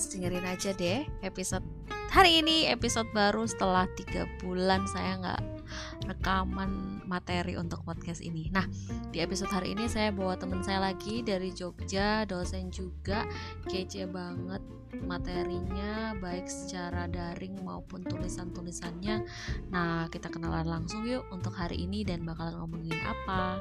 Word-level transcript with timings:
Podcast. 0.00 0.16
Dengerin 0.16 0.46
aja 0.48 0.70
deh 0.72 1.00
episode 1.20 1.66
hari 2.08 2.40
ini 2.40 2.64
episode 2.72 3.04
baru 3.12 3.44
setelah 3.44 3.84
tiga 4.00 4.24
bulan 4.40 4.88
saya 4.88 5.20
nggak 5.20 5.42
rekaman 6.08 7.04
materi 7.04 7.60
untuk 7.60 7.84
podcast 7.84 8.24
ini. 8.24 8.48
Nah 8.48 8.64
di 9.12 9.20
episode 9.20 9.52
hari 9.52 9.76
ini 9.76 9.92
saya 9.92 10.08
bawa 10.08 10.40
teman 10.40 10.64
saya 10.64 10.80
lagi 10.80 11.20
dari 11.20 11.52
Jogja, 11.52 12.24
dosen 12.24 12.72
juga, 12.72 13.28
kece 13.68 14.08
banget 14.08 14.64
materinya 15.04 16.16
baik 16.16 16.48
secara 16.48 17.04
daring 17.04 17.60
maupun 17.60 18.00
tulisan-tulisannya. 18.00 19.28
Nah 19.68 20.08
kita 20.08 20.32
kenalan 20.32 20.64
langsung 20.64 21.04
yuk 21.04 21.28
untuk 21.28 21.52
hari 21.52 21.76
ini 21.84 22.08
dan 22.08 22.24
bakalan 22.24 22.56
ngomongin 22.56 22.96
apa. 23.04 23.60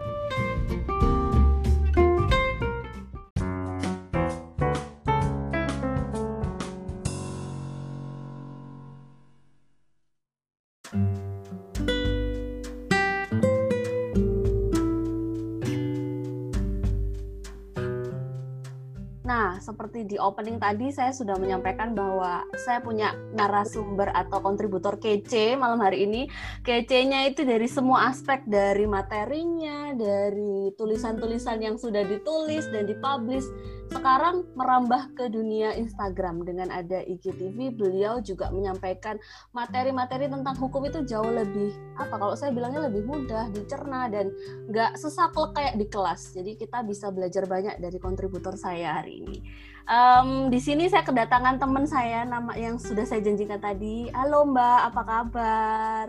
Seperti 19.70 20.10
di 20.10 20.18
opening 20.18 20.58
tadi 20.58 20.90
saya 20.90 21.14
sudah 21.14 21.38
menyampaikan 21.38 21.94
bahwa 21.94 22.42
saya 22.66 22.82
punya 22.82 23.14
narasumber 23.38 24.10
atau 24.18 24.42
kontributor 24.42 24.98
kece 24.98 25.54
malam 25.54 25.78
hari 25.78 26.10
ini. 26.10 26.26
Kece-nya 26.66 27.30
itu 27.30 27.46
dari 27.46 27.70
semua 27.70 28.10
aspek 28.10 28.42
dari 28.50 28.90
materinya, 28.90 29.94
dari 29.94 30.74
tulisan-tulisan 30.74 31.62
yang 31.62 31.78
sudah 31.78 32.02
ditulis 32.02 32.66
dan 32.74 32.90
dipublish. 32.90 33.46
Sekarang 33.90 34.46
merambah 34.54 35.18
ke 35.18 35.34
dunia 35.34 35.74
Instagram 35.74 36.46
dengan 36.46 36.70
ada 36.70 37.02
IGTV, 37.02 37.74
beliau 37.74 38.22
juga 38.22 38.54
menyampaikan 38.54 39.18
materi-materi 39.50 40.30
tentang 40.30 40.54
hukum 40.62 40.86
itu 40.86 41.02
jauh 41.10 41.26
lebih 41.26 41.74
apa 41.98 42.16
kalau 42.22 42.38
saya 42.38 42.54
bilangnya 42.54 42.86
lebih 42.86 43.10
mudah 43.10 43.50
dicerna 43.50 44.06
dan 44.08 44.30
nggak 44.70 44.94
sesaklek 44.94 45.58
kayak 45.58 45.76
di 45.82 45.86
kelas. 45.90 46.38
Jadi 46.38 46.62
kita 46.62 46.86
bisa 46.86 47.10
belajar 47.10 47.50
banyak 47.50 47.82
dari 47.82 47.98
kontributor 47.98 48.54
saya 48.54 49.02
hari 49.02 49.26
ini. 49.26 49.38
Um, 49.90 50.54
di 50.54 50.62
sini 50.62 50.86
saya 50.86 51.02
kedatangan 51.02 51.58
teman 51.58 51.90
saya 51.90 52.22
nama 52.30 52.54
yang 52.54 52.78
sudah 52.78 53.10
saya 53.10 53.26
janjikan 53.26 53.58
tadi. 53.58 54.06
Halo 54.14 54.46
Mbak, 54.46 54.80
apa 54.94 55.02
kabar? 55.02 56.08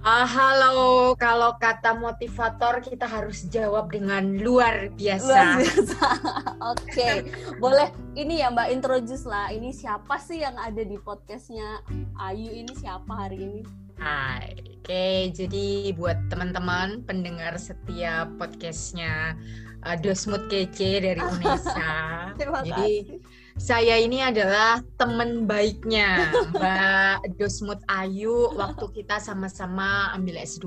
Uh, 0.00 0.24
halo, 0.24 1.12
kalau 1.20 1.60
kata 1.60 1.92
motivator 1.92 2.80
kita 2.80 3.04
harus 3.04 3.44
jawab 3.52 3.92
dengan 3.92 4.32
luar 4.40 4.88
biasa. 4.96 5.28
Luar 5.28 5.60
biasa. 5.60 6.04
Oke, 6.72 6.88
okay. 6.88 7.14
boleh 7.60 7.92
ini 8.16 8.40
ya 8.40 8.48
Mbak 8.48 8.80
introduce 8.80 9.28
lah. 9.28 9.52
Ini 9.52 9.68
siapa 9.76 10.16
sih 10.16 10.40
yang 10.40 10.56
ada 10.56 10.80
di 10.80 10.96
podcastnya 10.96 11.84
Ayu 12.16 12.48
ini 12.48 12.72
siapa 12.80 13.12
hari 13.12 13.44
ini? 13.44 13.60
Hai, 14.00 14.56
oke. 14.56 14.88
Okay, 14.88 15.36
jadi 15.36 15.92
buat 15.92 16.16
teman-teman 16.32 17.04
pendengar 17.04 17.60
setiap 17.60 18.32
podcastnya 18.40 19.36
uh, 19.84 20.00
Dosmut 20.00 20.48
Kece 20.48 21.04
dari 21.04 21.20
Unesa. 21.36 22.32
Terima 22.40 22.64
Jadi 22.64 23.20
saya 23.60 24.00
ini 24.00 24.24
adalah 24.24 24.80
teman 24.96 25.44
baiknya 25.44 26.32
Mbak 26.56 27.36
Dosmut 27.36 27.76
Ayu 27.92 28.56
waktu 28.56 28.88
kita 28.96 29.20
sama-sama 29.20 30.08
ambil 30.16 30.40
S2 30.40 30.64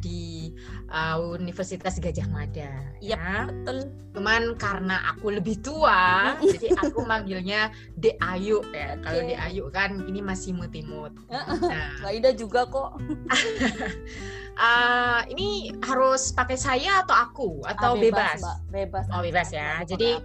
di 0.00 0.48
uh, 0.88 1.20
Universitas 1.36 2.00
Gajah 2.00 2.24
Mada. 2.32 2.72
Iya, 3.04 3.20
ya. 3.20 3.52
betul. 3.52 3.92
Cuman 4.16 4.56
karena 4.56 5.12
aku 5.12 5.36
lebih 5.36 5.60
tua, 5.60 6.32
jadi 6.40 6.72
aku 6.80 7.04
manggilnya 7.04 7.68
De 8.00 8.16
Ayu 8.24 8.64
ya. 8.72 8.96
Kalau 9.04 9.20
De 9.28 9.36
Ayu 9.36 9.68
kan 9.68 10.00
ini 10.08 10.24
masih 10.24 10.56
mutimut. 10.56 11.12
Nah, 11.28 12.00
Mbak 12.00 12.32
juga 12.32 12.64
kok. 12.64 12.96
uh, 14.58 15.20
ini 15.28 15.72
harus 15.84 16.32
pakai 16.32 16.56
saya 16.56 17.04
atau 17.04 17.16
aku 17.16 17.50
atau 17.64 17.96
ah, 17.96 18.00
bebas? 18.00 18.40
Bebas, 18.40 18.58
bebas. 18.72 19.04
Oh 19.12 19.22
bebas 19.24 19.48
ya. 19.52 19.80
Jadi 19.84 20.20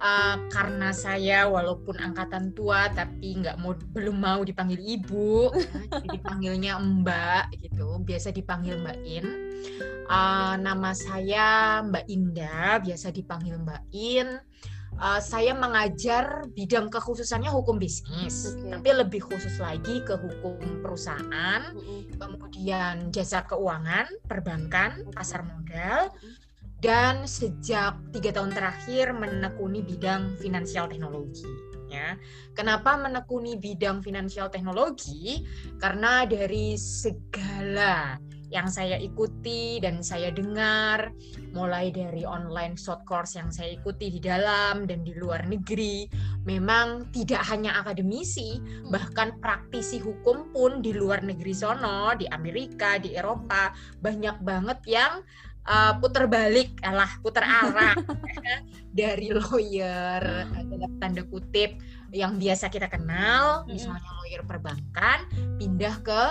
uh, 0.00 0.36
karena 0.50 0.90
saya 0.94 1.46
walaupun 1.50 1.98
angkatan 1.98 2.54
tua 2.54 2.90
tapi 2.92 3.40
nggak 3.42 3.58
mau 3.62 3.74
belum 3.94 4.16
mau 4.18 4.40
dipanggil 4.42 4.78
ibu, 4.78 5.50
ya, 5.54 5.66
jadi 6.02 6.08
dipanggilnya 6.20 6.72
Mbak 6.78 7.44
gitu. 7.62 8.02
Biasa 8.02 8.30
dipanggil 8.30 8.78
Mbak 8.82 8.98
In. 9.06 9.26
Uh, 10.06 10.54
nama 10.62 10.94
saya 10.94 11.82
Mbak 11.82 12.06
Indah, 12.06 12.78
biasa 12.78 13.10
dipanggil 13.10 13.58
Mbak 13.58 13.82
In 13.90 14.38
uh, 15.00 15.20
saya 15.20 15.52
mengajar 15.52 16.48
bidang 16.52 16.88
kekhususannya 16.88 17.48
hukum 17.52 17.76
bisnis, 17.80 18.56
okay. 18.56 18.76
tapi 18.76 18.88
lebih 18.92 19.20
khusus 19.24 19.56
lagi 19.60 20.00
ke 20.04 20.16
hukum 20.16 20.58
perusahaan, 20.80 21.72
mm-hmm. 21.72 22.16
kemudian 22.20 23.12
jasa 23.12 23.44
keuangan, 23.44 24.08
perbankan, 24.28 25.04
pasar 25.12 25.44
modal, 25.44 26.12
dan 26.80 27.24
sejak 27.24 27.96
tiga 28.12 28.36
tahun 28.36 28.52
terakhir 28.52 29.16
menekuni 29.16 29.80
bidang 29.80 30.36
finansial 30.40 30.88
teknologi. 30.88 31.46
Ya, 31.86 32.18
kenapa 32.58 32.98
menekuni 32.98 33.62
bidang 33.62 34.02
finansial 34.02 34.50
teknologi? 34.50 35.46
Karena 35.78 36.26
dari 36.26 36.74
segala 36.74 38.18
yang 38.50 38.70
saya 38.70 38.94
ikuti 38.98 39.82
dan 39.82 40.06
saya 40.06 40.30
dengar 40.30 41.10
mulai 41.50 41.90
dari 41.90 42.22
online 42.22 42.78
short 42.78 43.02
course 43.02 43.34
yang 43.34 43.50
saya 43.50 43.74
ikuti 43.74 44.12
di 44.12 44.20
dalam 44.22 44.86
dan 44.86 45.02
di 45.02 45.18
luar 45.18 45.42
negeri 45.50 46.06
memang 46.46 47.10
tidak 47.10 47.42
hanya 47.50 47.82
akademisi 47.82 48.62
bahkan 48.86 49.34
praktisi 49.42 49.98
hukum 49.98 50.54
pun 50.54 50.78
di 50.78 50.94
luar 50.94 51.26
negeri 51.26 51.54
sono 51.54 52.14
di 52.14 52.30
Amerika 52.30 53.02
di 53.02 53.18
Eropa 53.18 53.74
banyak 53.98 54.38
banget 54.46 54.78
yang 54.86 55.26
uh, 55.66 55.98
puter 55.98 56.30
balik 56.30 56.78
alah 56.86 57.10
puter 57.20 57.42
arah 57.42 57.98
dari 58.98 59.34
lawyer 59.34 60.22
dalam 60.70 60.92
tanda 61.02 61.26
kutip 61.26 61.82
yang 62.14 62.38
biasa 62.38 62.70
kita 62.70 62.86
kenal 62.86 63.66
misalnya 63.66 64.06
lawyer 64.22 64.42
perbankan 64.46 65.26
pindah 65.58 65.98
ke 66.06 66.22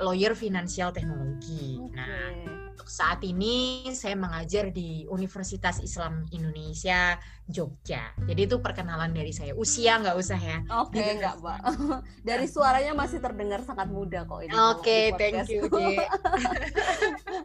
lawyer 0.00 0.34
finansial 0.34 0.92
teknologi. 0.92 1.76
Okay. 1.78 1.94
Nah, 1.96 2.59
saat 2.86 3.22
ini 3.22 3.86
saya 3.94 4.18
mengajar 4.18 4.74
di 4.74 5.06
Universitas 5.06 5.78
Islam 5.78 6.26
Indonesia 6.34 7.18
Jogja. 7.50 8.14
Jadi 8.30 8.46
itu 8.46 8.56
perkenalan 8.62 9.10
dari 9.10 9.34
saya. 9.34 9.52
Usia 9.58 9.98
nggak 9.98 10.16
usah 10.16 10.38
ya. 10.38 10.58
Oke, 10.78 11.02
okay, 11.02 11.18
nggak 11.18 11.42
pak. 11.42 11.58
dari 12.28 12.46
suaranya 12.46 12.94
masih 12.94 13.18
terdengar 13.18 13.66
sangat 13.66 13.90
muda 13.90 14.22
kok 14.24 14.40
ini. 14.46 14.54
Oke, 14.54 15.10
okay, 15.10 15.18
thank 15.18 15.50
you. 15.50 15.66
Oke, 15.70 16.06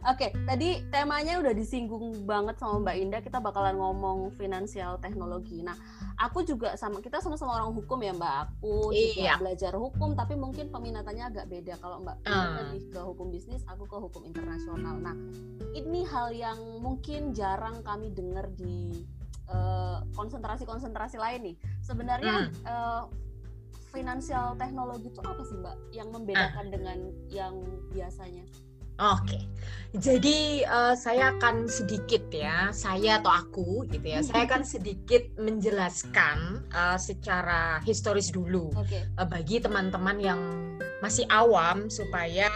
okay, 0.06 0.30
tadi 0.46 0.86
temanya 0.94 1.42
udah 1.42 1.50
disinggung 1.50 2.22
banget 2.22 2.54
sama 2.62 2.86
Mbak 2.86 2.96
Indah. 3.02 3.20
Kita 3.26 3.42
bakalan 3.42 3.74
ngomong 3.74 4.30
finansial 4.38 5.02
teknologi. 5.02 5.66
Nah, 5.66 5.74
aku 6.22 6.46
juga 6.46 6.78
sama 6.78 7.02
kita 7.02 7.18
sama-sama 7.18 7.58
orang 7.58 7.74
hukum 7.74 7.98
ya 7.98 8.14
Mbak. 8.14 8.34
Aku 8.46 8.94
juga 8.94 9.18
iya. 9.18 9.34
belajar 9.34 9.74
hukum, 9.74 10.14
tapi 10.14 10.38
mungkin 10.38 10.70
peminatannya 10.70 11.34
agak 11.34 11.50
beda. 11.50 11.74
Kalau 11.82 12.06
Mbak 12.06 12.16
uh. 12.22 12.46
lebih 12.62 12.94
ke 12.94 13.00
hukum 13.02 13.26
bisnis, 13.34 13.66
aku 13.66 13.90
ke 13.90 13.98
hukum 13.98 14.22
internasional. 14.22 14.94
Nah, 15.02 15.15
ini 15.76 16.08
hal 16.08 16.32
yang 16.32 16.58
mungkin 16.80 17.36
jarang 17.36 17.84
kami 17.84 18.08
dengar 18.16 18.48
di 18.56 19.04
eh, 19.52 19.98
konsentrasi-konsentrasi 20.16 21.20
uh, 21.20 21.22
lain 21.22 21.40
nih. 21.52 21.56
Sebenarnya 21.84 22.48
hmm. 22.48 22.64
uh, 22.64 23.02
finansial 23.92 24.56
teknologi 24.56 25.12
itu 25.12 25.20
apa 25.20 25.42
sih 25.44 25.56
Mbak 25.60 25.76
yang 25.92 26.08
membedakan 26.12 26.66
uh. 26.68 26.72
dengan 26.72 26.98
yang 27.28 27.54
biasanya? 27.92 28.44
Oke, 28.96 29.44
jadi 29.92 30.64
uh, 30.64 30.96
saya 30.96 31.36
akan 31.36 31.68
sedikit 31.68 32.32
ya, 32.32 32.72
saya 32.72 33.20
atau 33.20 33.28
aku 33.28 33.84
gitu 33.92 34.08
ya, 34.08 34.24
saya 34.24 34.48
akan 34.48 34.64
sedikit 34.64 35.20
menjelaskan 35.36 36.64
uh, 36.72 36.96
secara 36.96 37.84
historis 37.84 38.32
dulu 38.32 38.72
okay. 38.72 39.04
uh, 39.20 39.28
bagi 39.28 39.60
teman-teman 39.60 40.16
yang 40.16 40.40
masih 41.04 41.28
awam 41.28 41.92
supaya 41.92 42.48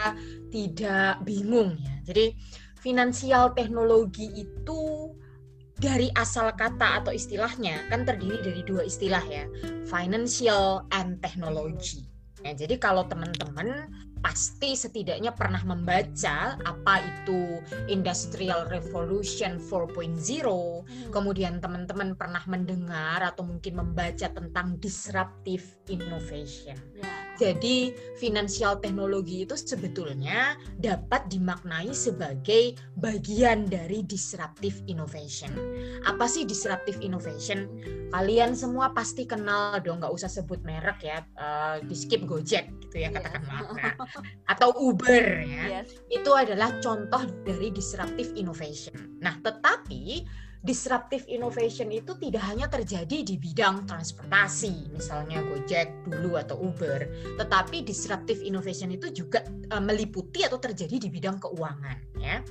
tidak 0.51 1.23
bingung 1.23 1.79
ya. 1.79 1.95
Jadi 2.11 2.35
finansial 2.77 3.55
teknologi 3.55 4.27
itu 4.35 5.15
dari 5.81 6.13
asal 6.13 6.53
kata 6.53 7.01
atau 7.01 7.09
istilahnya 7.09 7.89
kan 7.89 8.05
terdiri 8.05 8.37
dari 8.45 8.61
dua 8.61 8.85
istilah 8.85 9.23
ya, 9.25 9.49
financial 9.89 10.85
and 10.93 11.17
technology. 11.25 12.05
Ya, 12.45 12.53
jadi 12.53 12.77
kalau 12.77 13.05
teman-teman 13.09 13.89
pasti 14.21 14.77
setidaknya 14.77 15.33
pernah 15.33 15.59
membaca 15.65 16.55
apa 16.61 16.95
itu 17.01 17.59
Industrial 17.89 18.69
Revolution 18.69 19.57
4.0, 19.57 20.17
hmm. 20.47 21.09
kemudian 21.09 21.57
teman-teman 21.57 22.13
pernah 22.13 22.41
mendengar 22.45 23.25
atau 23.25 23.43
mungkin 23.43 23.81
membaca 23.81 24.29
tentang 24.29 24.77
disruptive 24.77 25.65
innovation. 25.89 26.77
Ya. 26.95 27.09
Jadi 27.41 27.97
finansial 28.21 28.77
teknologi 28.77 29.49
itu 29.49 29.57
sebetulnya 29.57 30.53
dapat 30.77 31.25
dimaknai 31.25 31.89
sebagai 31.89 32.77
bagian 33.01 33.65
dari 33.65 34.05
disruptive 34.05 34.77
innovation. 34.85 35.49
Apa 36.05 36.29
sih 36.29 36.45
disruptive 36.45 37.01
innovation? 37.01 37.65
Kalian 38.13 38.53
semua 38.53 38.93
pasti 38.93 39.25
kenal 39.25 39.81
dong, 39.81 40.05
nggak 40.05 40.13
usah 40.13 40.29
sebut 40.29 40.61
merek 40.61 41.01
ya, 41.01 41.25
uh, 41.41 41.81
di 41.81 41.97
skip 41.97 42.29
Gojek 42.29 42.69
gitu 42.85 43.01
ya 43.01 43.09
yeah. 43.09 43.11
katakan 43.17 43.41
maaf 43.49 43.73
ya. 43.73 43.93
atau 44.47 44.73
Uber 44.77 45.43
ya. 45.45 45.81
Yes. 45.81 45.95
Itu 46.11 46.35
adalah 46.35 46.79
contoh 46.83 47.23
dari 47.47 47.71
disruptive 47.71 48.31
innovation. 48.35 49.19
Nah, 49.23 49.37
tetapi 49.39 50.25
disruptive 50.61 51.25
innovation 51.25 51.89
itu 51.89 52.13
tidak 52.21 52.45
hanya 52.45 52.69
terjadi 52.69 53.25
di 53.25 53.35
bidang 53.41 53.89
transportasi, 53.89 54.93
misalnya 54.93 55.41
Gojek 55.41 55.89
dulu 56.05 56.37
atau 56.37 56.61
Uber, 56.61 57.09
tetapi 57.41 57.81
disruptive 57.81 58.45
innovation 58.45 58.93
itu 58.93 59.09
juga 59.09 59.41
uh, 59.73 59.81
meliputi 59.81 60.45
atau 60.45 60.61
terjadi 60.61 61.01
di 61.01 61.09
bidang 61.09 61.41
keuangan, 61.41 61.97
ya. 62.21 62.45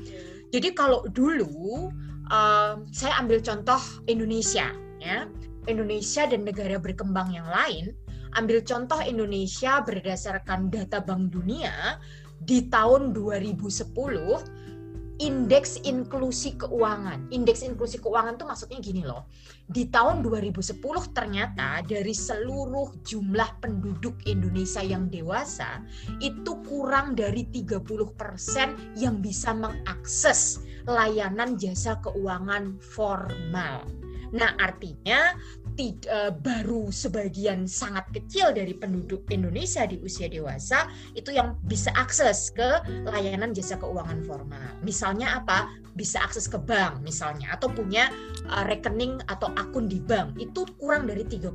Jadi 0.50 0.74
kalau 0.74 1.06
dulu 1.06 1.86
uh, 2.34 2.82
saya 2.90 3.14
ambil 3.22 3.38
contoh 3.46 3.78
Indonesia, 4.10 4.74
ya, 4.98 5.30
Indonesia 5.70 6.26
dan 6.26 6.42
negara 6.42 6.82
berkembang 6.82 7.30
yang 7.30 7.46
lain, 7.46 7.94
ambil 8.38 8.62
contoh 8.62 9.00
Indonesia 9.02 9.82
berdasarkan 9.82 10.70
data 10.70 11.02
Bank 11.02 11.34
Dunia 11.34 11.98
di 12.40 12.70
tahun 12.70 13.12
2010 13.12 13.90
indeks 15.20 15.76
inklusi 15.84 16.56
keuangan. 16.56 17.28
Indeks 17.28 17.60
inklusi 17.60 18.00
keuangan 18.00 18.40
itu 18.40 18.44
maksudnya 18.48 18.78
gini 18.80 19.02
loh. 19.04 19.28
Di 19.68 19.92
tahun 19.92 20.24
2010 20.24 20.80
ternyata 21.12 21.84
dari 21.84 22.16
seluruh 22.16 23.04
jumlah 23.04 23.60
penduduk 23.60 24.16
Indonesia 24.24 24.80
yang 24.80 25.12
dewasa 25.12 25.84
itu 26.24 26.56
kurang 26.64 27.12
dari 27.12 27.44
30% 27.52 28.96
yang 28.96 29.20
bisa 29.20 29.52
mengakses 29.52 30.64
layanan 30.88 31.60
jasa 31.60 32.00
keuangan 32.00 32.80
formal. 32.80 33.84
Nah, 34.30 34.54
artinya 34.62 35.34
tidak, 35.80 36.12
uh, 36.12 36.28
baru 36.28 36.92
sebagian 36.92 37.64
sangat 37.64 38.04
kecil 38.12 38.52
dari 38.52 38.76
penduduk 38.76 39.24
Indonesia 39.32 39.88
di 39.88 39.96
usia 40.04 40.28
dewasa 40.28 40.84
itu 41.16 41.32
yang 41.32 41.56
bisa 41.64 41.88
akses 41.96 42.52
ke 42.52 42.84
layanan 43.08 43.56
jasa 43.56 43.80
keuangan 43.80 44.20
formal. 44.28 44.76
Misalnya 44.84 45.40
apa? 45.40 45.72
Bisa 45.96 46.20
akses 46.20 46.52
ke 46.52 46.60
bank 46.60 47.00
misalnya 47.00 47.56
atau 47.56 47.72
punya 47.72 48.12
uh, 48.52 48.68
rekening 48.68 49.24
atau 49.24 49.48
akun 49.56 49.88
di 49.88 50.04
bank. 50.04 50.36
Itu 50.36 50.68
kurang 50.76 51.08
dari 51.08 51.24
30%. 51.24 51.48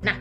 Nah, 0.00 0.16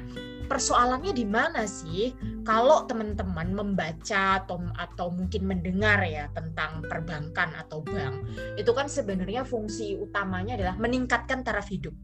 persoalannya 0.52 1.16
di 1.16 1.24
mana 1.24 1.64
sih 1.64 2.12
kalau 2.44 2.84
teman-teman 2.84 3.56
membaca 3.56 4.44
atau 4.44 4.60
atau 4.76 5.08
mungkin 5.08 5.48
mendengar 5.48 6.04
ya 6.04 6.28
tentang 6.36 6.84
perbankan 6.84 7.56
atau 7.64 7.80
bank 7.82 8.28
itu 8.60 8.70
kan 8.76 8.86
sebenarnya 8.86 9.48
fungsi 9.48 9.98
utamanya 9.98 10.60
adalah 10.60 10.76
meningkatkan 10.78 11.42
taraf 11.42 11.72
hidup 11.72 11.96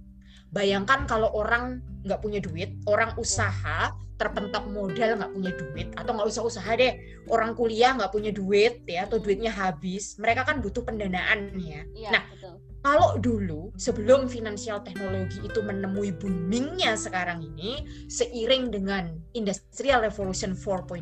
Bayangkan 0.51 1.07
kalau 1.07 1.31
orang 1.31 1.79
nggak 2.03 2.19
punya 2.19 2.43
duit, 2.43 2.75
orang 2.83 3.15
usaha 3.15 3.95
terpentok 4.21 4.69
modal 4.69 5.17
nggak 5.17 5.33
punya 5.33 5.51
duit, 5.57 5.87
atau 5.97 6.13
nggak 6.13 6.29
usah 6.29 6.43
usaha 6.45 6.71
deh, 6.77 6.93
orang 7.33 7.57
kuliah 7.57 7.97
nggak 7.97 8.13
punya 8.13 8.29
duit 8.29 8.85
ya, 8.85 9.09
atau 9.09 9.17
duitnya 9.17 9.49
habis, 9.49 10.13
mereka 10.21 10.45
kan 10.45 10.61
butuh 10.61 10.85
pendanaan 10.85 11.57
ya. 11.57 11.81
ya 11.97 12.11
nah, 12.13 12.23
betul. 12.29 12.61
kalau 12.85 13.17
dulu 13.17 13.73
sebelum 13.81 14.29
finansial 14.29 14.85
teknologi 14.85 15.41
itu 15.41 15.65
menemui 15.65 16.13
boomingnya 16.21 16.93
sekarang 16.93 17.41
ini, 17.41 17.81
seiring 18.13 18.69
dengan 18.69 19.09
industrial 19.33 20.05
revolution 20.05 20.53
4.0, 20.53 21.01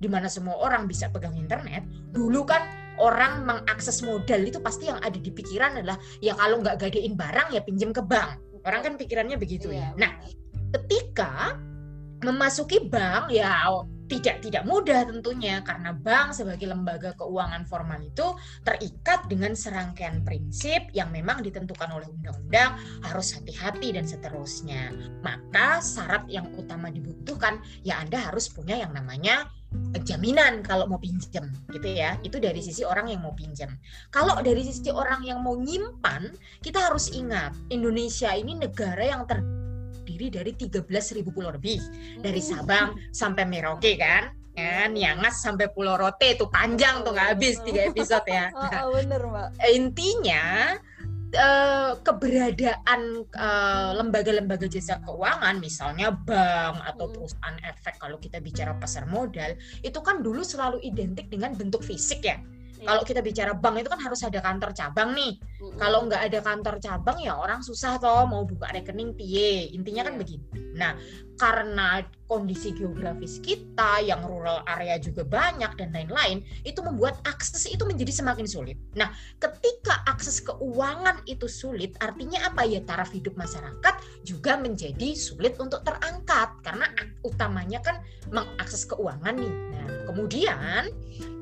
di 0.00 0.08
mana 0.08 0.32
semua 0.32 0.56
orang 0.56 0.88
bisa 0.88 1.12
pegang 1.12 1.36
internet, 1.36 1.84
dulu 2.16 2.48
kan 2.48 2.64
orang 2.96 3.44
mengakses 3.44 4.00
modal 4.00 4.40
itu 4.40 4.56
pasti 4.64 4.88
yang 4.88 4.96
ada 5.04 5.20
di 5.20 5.28
pikiran 5.28 5.76
adalah 5.76 6.00
ya 6.24 6.32
kalau 6.32 6.64
nggak 6.64 6.80
gadein 6.80 7.12
barang 7.12 7.52
ya 7.52 7.60
pinjam 7.60 7.92
ke 7.92 8.00
bank 8.00 8.45
Orang 8.66 8.82
kan 8.82 8.94
pikirannya 8.98 9.38
begitu 9.38 9.70
ya. 9.70 9.78
iya, 9.78 9.88
ya. 9.94 9.98
Nah, 10.02 10.12
ketika 10.74 11.54
memasuki 12.26 12.82
bank 12.90 13.30
ya 13.30 13.70
tidak 14.06 14.38
tidak 14.38 14.62
mudah 14.62 15.02
tentunya 15.02 15.58
karena 15.66 15.90
bank 15.90 16.30
sebagai 16.30 16.70
lembaga 16.70 17.10
keuangan 17.18 17.66
formal 17.66 17.98
itu 17.98 18.38
terikat 18.62 19.26
dengan 19.26 19.58
serangkaian 19.58 20.22
prinsip 20.22 20.86
yang 20.94 21.10
memang 21.10 21.42
ditentukan 21.42 21.90
oleh 21.90 22.06
undang-undang 22.06 22.78
harus 23.02 23.34
hati-hati 23.34 23.98
dan 23.98 24.06
seterusnya. 24.06 24.94
Maka 25.26 25.82
syarat 25.82 26.26
yang 26.30 26.46
utama 26.54 26.90
dibutuhkan 26.90 27.58
ya 27.82 27.98
Anda 27.98 28.30
harus 28.30 28.46
punya 28.46 28.78
yang 28.78 28.94
namanya 28.94 29.50
jaminan 30.06 30.62
kalau 30.62 30.86
mau 30.86 31.02
pinjam 31.02 31.50
gitu 31.74 31.88
ya 31.90 32.14
itu 32.22 32.38
dari 32.38 32.62
sisi 32.62 32.86
orang 32.86 33.10
yang 33.10 33.26
mau 33.26 33.34
pinjam 33.34 33.74
kalau 34.14 34.38
dari 34.38 34.62
sisi 34.62 34.88
orang 34.94 35.26
yang 35.26 35.42
mau 35.42 35.58
nyimpan 35.58 36.30
kita 36.62 36.78
harus 36.78 37.10
ingat 37.10 37.50
Indonesia 37.74 38.30
ini 38.30 38.54
negara 38.54 39.02
yang 39.02 39.26
terdiri 39.26 40.30
dari 40.30 40.52
13.000 40.54 41.26
pulau 41.34 41.50
lebih 41.50 41.82
dari 42.22 42.38
hmm. 42.38 42.48
Sabang 42.48 42.94
sampai 43.10 43.44
Merauke 43.50 43.98
kan 43.98 44.30
kan 44.56 44.88
Niangas 44.96 45.44
sampai 45.44 45.68
Pulau 45.68 46.00
Rote 46.00 46.32
itu 46.32 46.48
panjang 46.48 47.04
tuh 47.04 47.12
nggak 47.12 47.36
habis 47.36 47.60
tiga 47.60 47.92
episode 47.92 48.24
ya. 48.24 48.48
Oh, 48.56 48.88
oh 48.88 48.90
bener 48.96 49.20
mbak. 49.20 49.48
Intinya 49.68 50.72
Eh, 51.36 51.92
keberadaan 52.00 53.28
eh, 53.28 53.90
lembaga-lembaga 53.92 54.64
uh, 54.64 54.72
jasa 54.72 55.04
keuangan 55.04 55.60
misalnya 55.60 56.08
bank 56.08 56.80
atau 56.80 57.06
hmm. 57.06 57.12
perusahaan 57.12 57.56
efek 57.60 58.00
kalau 58.00 58.16
kita 58.16 58.40
bicara 58.40 58.72
pasar 58.80 59.04
modal 59.04 59.52
itu 59.84 60.00
kan 60.00 60.24
dulu 60.24 60.40
selalu 60.40 60.80
identik 60.80 61.28
dengan 61.28 61.52
bentuk 61.52 61.84
fisik 61.84 62.24
ya 62.24 62.40
iya. 62.80 62.88
kalau 62.88 63.04
kita 63.04 63.20
bicara 63.20 63.52
bank 63.52 63.84
itu 63.84 63.88
kan 63.92 64.00
harus 64.00 64.24
ada 64.24 64.40
kantor 64.40 64.72
cabang 64.72 65.12
nih. 65.12 65.36
Hmm. 65.60 65.76
Kalau 65.76 65.98
nggak 66.08 66.22
ada 66.24 66.38
kantor 66.40 66.74
cabang 66.80 67.18
ya 67.20 67.36
orang 67.36 67.60
susah 67.60 68.00
toh 68.00 68.24
mau 68.24 68.48
buka 68.48 68.72
rekening 68.72 69.12
piye. 69.12 69.68
Intinya 69.76 70.08
kan 70.08 70.16
iya. 70.16 70.20
begitu. 70.24 70.46
Nah, 70.72 70.96
karena 71.36 72.00
kondisi 72.26 72.74
geografis 72.74 73.38
kita 73.38 74.02
yang 74.02 74.24
rural 74.26 74.66
area 74.66 74.98
juga 74.98 75.22
banyak 75.22 75.78
dan 75.78 75.94
lain-lain 75.94 76.42
itu 76.66 76.82
membuat 76.82 77.22
akses 77.22 77.70
itu 77.70 77.86
menjadi 77.86 78.10
semakin 78.10 78.48
sulit. 78.48 78.74
Nah, 78.98 79.14
ketika 79.38 80.02
akses 80.10 80.42
keuangan 80.42 81.22
itu 81.30 81.46
sulit, 81.46 81.94
artinya 82.02 82.42
apa 82.50 82.66
ya 82.66 82.82
taraf 82.82 83.14
hidup 83.14 83.38
masyarakat 83.38 83.94
juga 84.26 84.58
menjadi 84.58 85.14
sulit 85.14 85.54
untuk 85.62 85.86
terangkat 85.86 86.50
karena 86.66 86.90
utamanya 87.22 87.78
kan 87.84 88.02
mengakses 88.32 88.82
keuangan 88.88 89.38
nih. 89.38 89.54
Nah, 89.76 89.88
kemudian 90.10 90.82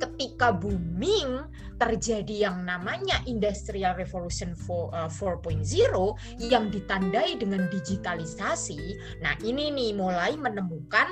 ketika 0.02 0.52
booming 0.52 1.48
terjadi 1.76 2.50
yang 2.50 2.62
namanya 2.62 3.20
Industrial 3.26 3.94
Revolution 3.98 4.54
4.0 4.54 4.94
uh, 4.94 6.12
yang 6.38 6.70
ditandai 6.70 7.36
dengan 7.38 7.66
digitalisasi. 7.70 8.80
Nah, 9.20 9.34
ini 9.42 9.70
nih 9.74 9.90
mulai 9.96 10.38
menemukan 10.38 11.08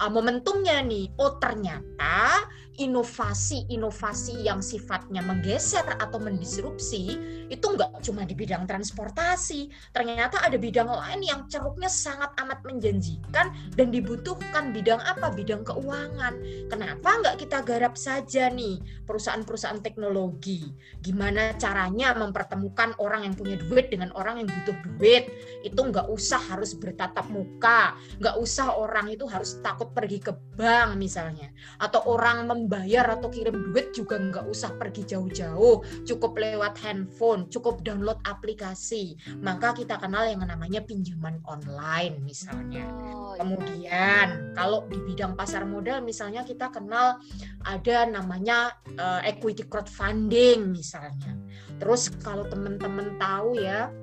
uh, 0.00 0.10
momentumnya 0.10 0.80
nih. 0.84 1.12
Oh, 1.20 1.36
ternyata 1.40 2.46
inovasi-inovasi 2.76 4.44
yang 4.44 4.60
sifatnya 4.60 5.24
menggeser 5.24 5.84
atau 5.96 6.20
mendisrupsi 6.20 7.16
itu 7.48 7.66
nggak 7.66 8.04
cuma 8.04 8.28
di 8.28 8.36
bidang 8.36 8.68
transportasi, 8.68 9.72
ternyata 9.96 10.44
ada 10.44 10.60
bidang 10.60 10.90
lain 10.90 11.24
yang 11.24 11.40
ceruknya 11.48 11.88
sangat 11.88 12.36
amat 12.42 12.60
menjanjikan 12.68 13.54
dan 13.74 13.88
dibutuhkan 13.88 14.76
bidang 14.76 15.00
apa? 15.00 15.32
Bidang 15.32 15.64
keuangan. 15.64 16.36
Kenapa 16.68 17.10
nggak 17.22 17.36
kita 17.46 17.64
garap 17.64 17.94
saja 17.96 18.52
nih 18.52 18.76
perusahaan-perusahaan 19.08 19.80
teknologi? 19.80 20.68
Gimana 21.00 21.56
caranya 21.56 22.12
mempertemukan 22.12 22.98
orang 23.00 23.24
yang 23.24 23.34
punya 23.34 23.56
duit 23.56 23.88
dengan 23.88 24.12
orang 24.18 24.42
yang 24.44 24.48
butuh 24.52 24.76
duit? 24.84 25.30
Itu 25.64 25.80
nggak 25.80 26.12
usah 26.12 26.42
harus 26.52 26.76
bertatap 26.76 27.30
muka, 27.32 27.96
nggak 28.20 28.36
usah 28.36 28.74
orang 28.76 29.08
itu 29.08 29.24
harus 29.24 29.58
takut 29.64 29.85
pergi 29.94 30.18
ke 30.18 30.32
bank 30.58 30.98
misalnya, 30.98 31.48
atau 31.78 32.02
orang 32.10 32.44
mem 32.44 32.56
membayar 32.66 33.14
atau 33.14 33.30
kirim 33.30 33.70
duit 33.70 33.94
juga 33.94 34.18
nggak 34.18 34.50
usah 34.50 34.74
pergi 34.74 35.06
jauh-jauh, 35.14 35.86
cukup 36.02 36.34
lewat 36.34 36.74
handphone, 36.82 37.46
cukup 37.46 37.84
download 37.86 38.18
aplikasi. 38.26 39.14
Maka 39.38 39.70
kita 39.70 39.94
kenal 40.02 40.26
yang 40.26 40.42
namanya 40.42 40.82
pinjaman 40.82 41.38
online 41.46 42.18
misalnya. 42.26 42.90
Oh, 42.90 43.38
iya. 43.38 43.44
Kemudian 43.44 44.26
kalau 44.58 44.82
di 44.90 44.98
bidang 44.98 45.38
pasar 45.38 45.62
modal 45.62 46.02
misalnya 46.02 46.42
kita 46.42 46.74
kenal 46.74 47.22
ada 47.62 48.08
namanya 48.10 48.74
uh, 48.98 49.22
equity 49.22 49.62
crowdfunding 49.62 50.74
misalnya. 50.74 51.38
Terus 51.78 52.10
kalau 52.24 52.50
teman-teman 52.50 53.14
tahu 53.22 53.62
ya 53.62 53.94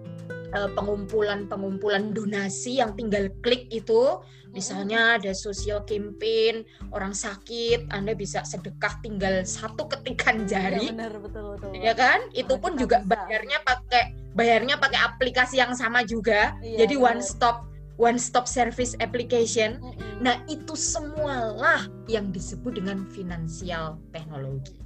pengumpulan-pengumpulan 0.53 2.13
donasi 2.13 2.77
yang 2.77 2.93
tinggal 2.93 3.25
klik 3.41 3.65
itu 3.74 4.22
Misalnya 4.53 5.17
ada 5.17 5.33
social 5.33 5.81
campaign, 5.81 6.62
orang 6.93 7.17
sakit, 7.17 7.89
Anda 7.89 8.13
bisa 8.13 8.45
sedekah 8.45 9.01
tinggal 9.01 9.41
satu 9.50 9.89
ketikan 9.89 10.45
iya, 10.45 10.48
jari. 10.48 10.88
Ya, 10.88 10.93
benar, 10.93 11.13
betul, 11.17 11.43
betul. 11.57 11.69
Ya 11.81 11.93
kan? 11.98 12.29
Itu 12.38 12.62
pun 12.62 12.77
juga 12.77 13.01
bisa. 13.01 13.17
bayarnya 13.17 13.57
pakai 13.65 14.03
bayarnya 14.38 14.77
pakai 14.77 15.00
aplikasi 15.01 15.57
yang 15.57 15.74
sama 15.74 16.05
juga. 16.05 16.53
Iya, 16.62 16.86
Jadi 16.86 16.95
one 17.01 17.22
stop 17.25 17.65
one 17.98 18.22
stop 18.22 18.45
service 18.45 18.93
application. 19.01 19.81
Nah, 20.22 20.38
itu 20.45 20.77
semualah 20.77 21.89
yang 22.05 22.29
disebut 22.29 22.77
dengan 22.77 23.10
finansial 23.10 23.98
teknologi. 24.13 24.77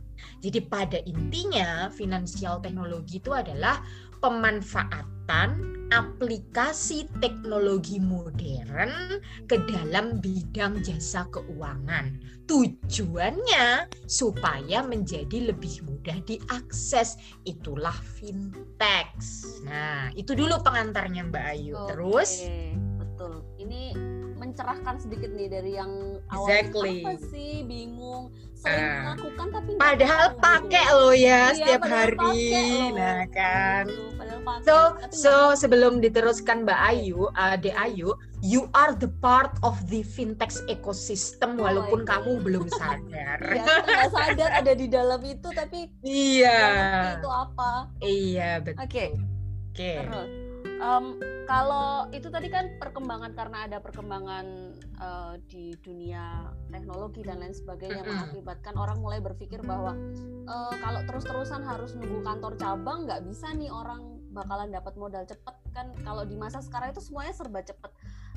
Jadi 0.41 0.59
pada 0.65 0.97
intinya 1.05 1.89
finansial 1.93 2.57
teknologi 2.61 3.21
itu 3.21 3.29
adalah 3.33 3.81
pemanfaatan 4.19 5.77
aplikasi 5.91 7.07
teknologi 7.23 7.99
modern 7.99 9.23
ke 9.47 9.55
dalam 9.71 10.19
bidang 10.19 10.83
jasa 10.83 11.23
keuangan. 11.31 12.19
Tujuannya 12.47 13.87
supaya 14.07 14.83
menjadi 14.83 15.51
lebih 15.51 15.83
mudah 15.87 16.19
diakses. 16.27 17.15
Itulah 17.47 17.95
fintech. 18.19 19.15
Nah, 19.67 20.11
itu 20.15 20.35
dulu 20.35 20.59
pengantarnya 20.63 21.27
Mbak 21.27 21.45
Ayu. 21.55 21.75
Oke, 21.75 21.87
Terus 21.95 22.31
betul. 22.99 23.33
Ini 23.59 23.95
mencerahkan 24.47 24.95
sedikit 24.97 25.29
nih 25.29 25.47
dari 25.47 25.71
yang 25.73 25.91
awal 26.27 26.47
Exactly. 26.49 27.01
apa 27.01 27.13
sih 27.25 27.61
bingung 27.61 28.27
sering 28.53 28.81
Ah. 28.81 29.13
melakukan 29.13 29.47
tapi 29.51 29.69
padahal 29.75 30.25
pakai 30.35 30.81
gitu. 30.83 30.97
loh 30.97 31.13
ya 31.13 31.21
Iya, 31.21 31.41
setiap 31.53 31.83
hari. 31.83 32.39
Nah, 32.91 33.21
kan. 33.29 33.85
Padahal 34.15 34.41
pakai, 34.41 34.63
So, 34.63 34.75
so 35.11 35.29
nggak- 35.29 35.57
sebelum 35.57 35.93
diteruskan 35.99 36.63
Mbak 36.63 36.79
Ayu, 36.87 37.19
Ade 37.31 37.71
Ayu, 37.71 38.09
you 38.39 38.65
are 38.73 38.91
the 38.93 39.11
part 39.15 39.53
of 39.61 39.77
the 39.85 40.01
fintech 40.01 40.49
ecosystem 40.65 41.53
Oh 41.53 41.63
walaupun 41.63 42.01
kamu 42.01 42.41
belum 42.41 42.65
sadar. 42.73 43.37
Iya, 43.37 43.61
nggak 43.61 44.09
sadar 44.09 44.49
ada 44.55 44.73
di 44.73 44.87
dalam 44.87 45.21
itu 45.21 45.47
tapi 45.49 45.93
Iya. 46.01 46.57
itu 47.15 47.29
apa. 47.29 47.93
Iya, 47.99 48.49
betul. 48.59 48.81
Oke. 48.81 49.05
Oke. 49.69 49.91
Terus, 50.01 50.29
em, 50.67 51.05
kalau 51.47 52.11
itu 52.11 52.27
tadi 52.27 52.51
kan 52.51 52.75
perkembangan 52.77 53.31
karena 53.33 53.57
ada 53.65 53.77
perkembangan 53.79 54.45
eh, 54.77 55.33
di 55.47 55.73
dunia 55.79 56.51
teknologi 56.69 57.23
dan 57.23 57.39
lain 57.39 57.55
sebagainya 57.55 58.03
mengakibatkan 58.03 58.75
orang 58.75 58.99
mulai 58.99 59.23
berpikir 59.23 59.63
bahwa 59.63 59.95
eh, 60.45 60.73
kalau 60.83 61.01
terus-terusan 61.07 61.63
harus 61.63 61.95
nunggu 61.95 62.21
kantor 62.21 62.53
cabang 62.59 63.07
nggak 63.07 63.23
bisa 63.25 63.51
nih 63.55 63.71
orang 63.71 64.19
bakalan 64.31 64.69
dapat 64.69 64.93
modal 64.99 65.23
cepet. 65.25 65.55
Kan 65.73 65.93
kalau 66.05 66.21
di 66.27 66.37
masa 66.37 66.61
sekarang 66.61 66.93
itu 66.93 67.01
semuanya 67.01 67.33
serba 67.33 67.65
cepet 67.65 67.91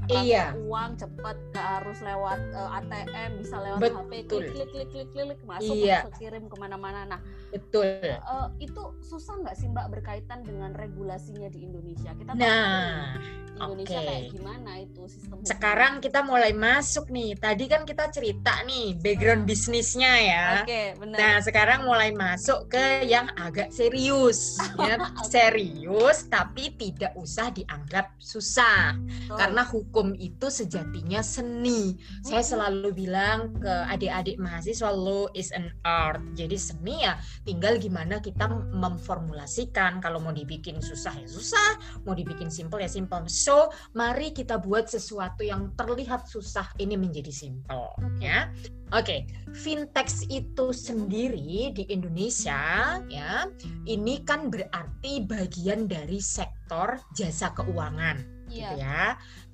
Iya. 0.08 0.56
uang 0.56 0.96
cepet 0.96 1.36
nggak 1.50 1.66
harus 1.78 1.98
lewat 2.00 2.40
eh, 2.50 2.76
ATM 2.78 3.30
bisa 3.38 3.56
lewat 3.58 3.80
HP 3.82 4.12
Betul. 4.24 4.40
klik 4.48 4.50
klik 4.50 4.68
klik 4.70 4.88
klik 4.90 5.08
klik 5.12 5.40
masuk 5.44 5.74
Iya. 5.74 5.98
kirim 6.16 6.46
ke 6.46 6.56
mana-mana 6.56 7.04
nah 7.04 7.20
Betul. 7.50 7.86
Eh, 8.06 8.46
itu 8.62 8.82
susah 9.02 9.34
nggak 9.42 9.58
sih 9.58 9.66
Mbak 9.66 9.86
berkaitan 9.90 10.46
dengan 10.46 10.70
regulasinya 10.70 11.50
di 11.50 11.66
Indonesia? 11.66 12.14
Kita 12.14 12.30
tahu 12.30 12.38
Nah, 12.38 13.18
di 13.18 13.58
Indonesia 13.58 13.98
oke. 13.98 14.06
kayak 14.06 14.24
gimana 14.30 14.70
itu 14.78 15.02
sistem 15.10 15.34
hukum? 15.34 15.50
sekarang 15.50 15.92
kita 15.98 16.22
mulai 16.22 16.54
masuk 16.54 17.10
nih. 17.10 17.34
Tadi 17.34 17.64
kan 17.66 17.82
kita 17.82 18.06
cerita 18.08 18.54
nih 18.62 18.94
background 18.96 19.50
bisnisnya 19.50 20.12
ya. 20.22 20.46
Benar. 20.94 21.18
Nah, 21.18 21.34
sekarang 21.42 21.82
mulai 21.82 22.14
masuk 22.14 22.70
ke 22.70 23.02
yang 23.02 23.26
agak 23.34 23.74
serius, 23.74 24.54
ya. 24.86 24.94
Serius 25.26 26.30
tapi 26.30 26.70
tidak 26.78 27.10
usah 27.18 27.50
dianggap 27.50 28.14
susah. 28.22 28.94
Betul. 28.94 29.36
Karena 29.42 29.62
hukum 29.66 29.89
itu 30.16 30.46
sejatinya 30.48 31.20
seni. 31.20 31.98
Saya 32.22 32.42
selalu 32.46 32.94
bilang 32.94 33.54
ke 33.58 33.74
adik-adik 33.90 34.38
mahasiswa 34.38 34.90
law 34.94 35.26
is 35.34 35.50
an 35.50 35.74
art. 35.82 36.22
Jadi 36.38 36.56
seni 36.56 37.02
ya 37.04 37.18
tinggal 37.42 37.76
gimana 37.76 38.22
kita 38.22 38.48
memformulasikan. 38.70 39.98
Kalau 39.98 40.22
mau 40.22 40.32
dibikin 40.32 40.78
susah 40.78 41.14
ya 41.18 41.26
susah, 41.26 42.02
mau 42.06 42.14
dibikin 42.14 42.48
simple 42.48 42.80
ya 42.80 42.90
simple. 42.90 43.26
So, 43.26 43.70
mari 43.92 44.30
kita 44.30 44.62
buat 44.62 44.86
sesuatu 44.88 45.42
yang 45.42 45.74
terlihat 45.74 46.30
susah 46.30 46.66
ini 46.78 46.94
menjadi 46.94 47.32
simple, 47.32 47.94
ya. 48.22 48.48
Oke, 48.90 49.22
fintech 49.54 50.10
itu 50.26 50.74
sendiri 50.74 51.70
di 51.70 51.86
Indonesia 51.86 52.98
ya, 53.06 53.46
ini 53.86 54.26
kan 54.26 54.50
berarti 54.50 55.22
bagian 55.22 55.86
dari 55.86 56.18
sektor 56.18 56.98
jasa 57.14 57.54
keuangan 57.54 58.39
gitu 58.50 58.66
Iya. 58.66 58.74
ya. 58.76 59.02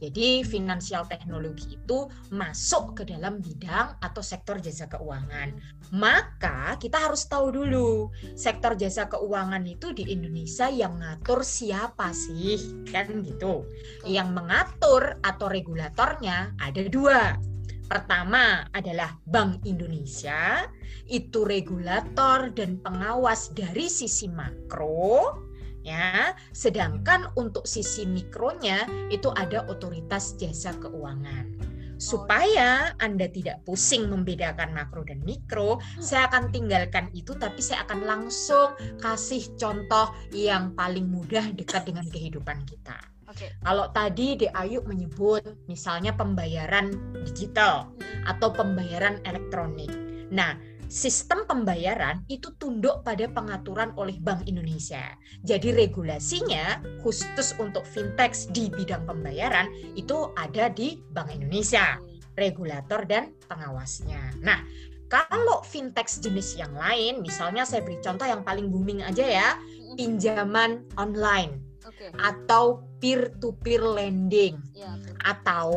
Jadi 0.00 0.44
finansial 0.44 1.04
teknologi 1.08 1.76
itu 1.76 2.08
masuk 2.32 3.00
ke 3.00 3.02
dalam 3.04 3.40
bidang 3.44 3.96
atau 4.00 4.22
sektor 4.24 4.56
jasa 4.60 4.88
keuangan. 4.88 5.52
Maka 5.94 6.80
kita 6.80 6.98
harus 6.98 7.28
tahu 7.28 7.52
dulu 7.52 8.10
sektor 8.34 8.74
jasa 8.74 9.06
keuangan 9.06 9.62
itu 9.68 9.92
di 9.92 10.08
Indonesia 10.10 10.66
yang 10.72 10.98
ngatur 11.00 11.44
siapa 11.46 12.10
sih? 12.16 12.84
Kan 12.88 13.22
gitu. 13.22 13.68
Yang 14.02 14.28
mengatur 14.32 15.20
atau 15.22 15.46
regulatornya 15.46 16.56
ada 16.58 16.82
dua. 16.88 17.36
Pertama 17.86 18.66
adalah 18.74 19.14
Bank 19.30 19.62
Indonesia, 19.62 20.66
itu 21.06 21.46
regulator 21.46 22.50
dan 22.50 22.82
pengawas 22.82 23.54
dari 23.54 23.86
sisi 23.86 24.26
makro 24.26 25.45
ya. 25.86 26.34
Sedangkan 26.50 27.30
untuk 27.38 27.70
sisi 27.70 28.02
mikronya 28.02 28.90
itu 29.14 29.30
ada 29.38 29.62
otoritas 29.70 30.34
jasa 30.34 30.74
keuangan. 30.82 31.54
Supaya 31.96 32.92
Anda 33.00 33.24
tidak 33.32 33.64
pusing 33.64 34.12
membedakan 34.12 34.76
makro 34.76 35.00
dan 35.00 35.24
mikro, 35.24 35.80
saya 35.96 36.28
akan 36.28 36.52
tinggalkan 36.52 37.08
itu 37.16 37.32
tapi 37.40 37.64
saya 37.64 37.88
akan 37.88 38.04
langsung 38.04 38.76
kasih 39.00 39.48
contoh 39.56 40.12
yang 40.28 40.76
paling 40.76 41.08
mudah 41.08 41.56
dekat 41.56 41.88
dengan 41.88 42.04
kehidupan 42.12 42.68
kita. 42.68 43.00
Oke. 43.32 43.48
Kalau 43.64 43.88
tadi 43.96 44.36
De 44.36 44.48
Ayu 44.52 44.84
menyebut 44.84 45.40
misalnya 45.72 46.12
pembayaran 46.12 46.92
digital 47.24 47.88
atau 48.28 48.52
pembayaran 48.52 49.24
elektronik. 49.24 49.90
Nah, 50.28 50.52
sistem 50.86 51.44
pembayaran 51.46 52.22
itu 52.30 52.54
tunduk 52.56 53.02
pada 53.02 53.26
pengaturan 53.30 53.92
oleh 53.98 54.16
Bank 54.22 54.46
Indonesia. 54.46 55.14
Jadi 55.42 55.74
regulasinya 55.74 56.82
khusus 57.02 57.54
untuk 57.58 57.82
fintech 57.86 58.34
di 58.54 58.70
bidang 58.70 59.06
pembayaran 59.06 59.70
itu 59.98 60.30
ada 60.38 60.70
di 60.70 60.98
Bank 61.10 61.34
Indonesia, 61.34 61.98
regulator 62.38 63.02
dan 63.06 63.34
pengawasnya. 63.50 64.38
Nah, 64.42 64.62
kalau 65.06 65.62
fintech 65.62 66.10
jenis 66.18 66.58
yang 66.58 66.74
lain, 66.74 67.22
misalnya 67.22 67.62
saya 67.62 67.82
beri 67.82 68.02
contoh 68.02 68.26
yang 68.26 68.42
paling 68.42 68.70
booming 68.70 69.06
aja 69.06 69.22
ya, 69.22 69.48
pinjaman 69.94 70.82
online 70.98 71.62
Oke. 71.86 72.10
atau 72.18 72.82
peer 72.98 73.30
to 73.38 73.54
peer 73.62 73.80
lending 73.80 74.58
Ya, 74.74 74.90
betul. 74.98 75.14
atau 75.22 75.68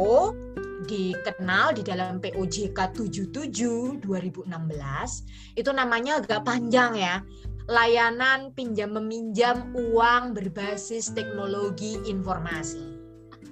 dikenal 0.87 1.75
di 1.75 1.83
dalam 1.83 2.23
POJK 2.23 2.77
77 2.95 3.99
2016 4.03 4.47
itu 5.59 5.71
namanya 5.75 6.23
agak 6.23 6.45
panjang 6.47 6.95
ya. 6.95 7.25
Layanan 7.69 8.49
pinjam 8.57 8.97
meminjam 8.97 9.69
uang 9.77 10.33
berbasis 10.33 11.13
teknologi 11.13 12.01
informasi. 12.09 12.99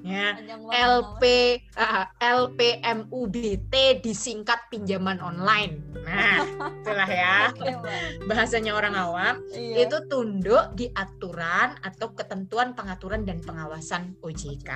Ya 0.08 0.40
LP 0.72 1.24
ah, 1.76 2.08
LPMUBT 2.24 3.74
disingkat 4.02 4.72
pinjaman 4.72 5.20
online. 5.20 5.84
Nah 6.08 6.48
itulah 6.80 7.10
ya. 7.10 7.52
Bahasanya 8.24 8.72
orang 8.72 8.96
awam. 8.96 9.36
Iya. 9.52 9.90
itu 9.90 9.98
tunduk 10.08 10.74
di 10.80 10.88
aturan 10.96 11.76
atau 11.84 12.16
ketentuan 12.16 12.72
pengaturan 12.72 13.28
dan 13.28 13.44
pengawasan 13.44 14.16
OJK. 14.24 14.72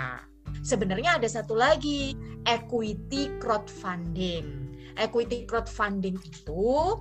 Sebenarnya 0.59 1.17
ada 1.17 1.27
satu 1.27 1.55
lagi, 1.55 2.13
equity 2.45 3.31
crowdfunding. 3.39 4.75
Equity 4.99 5.47
crowdfunding 5.47 6.19
itu 6.19 6.99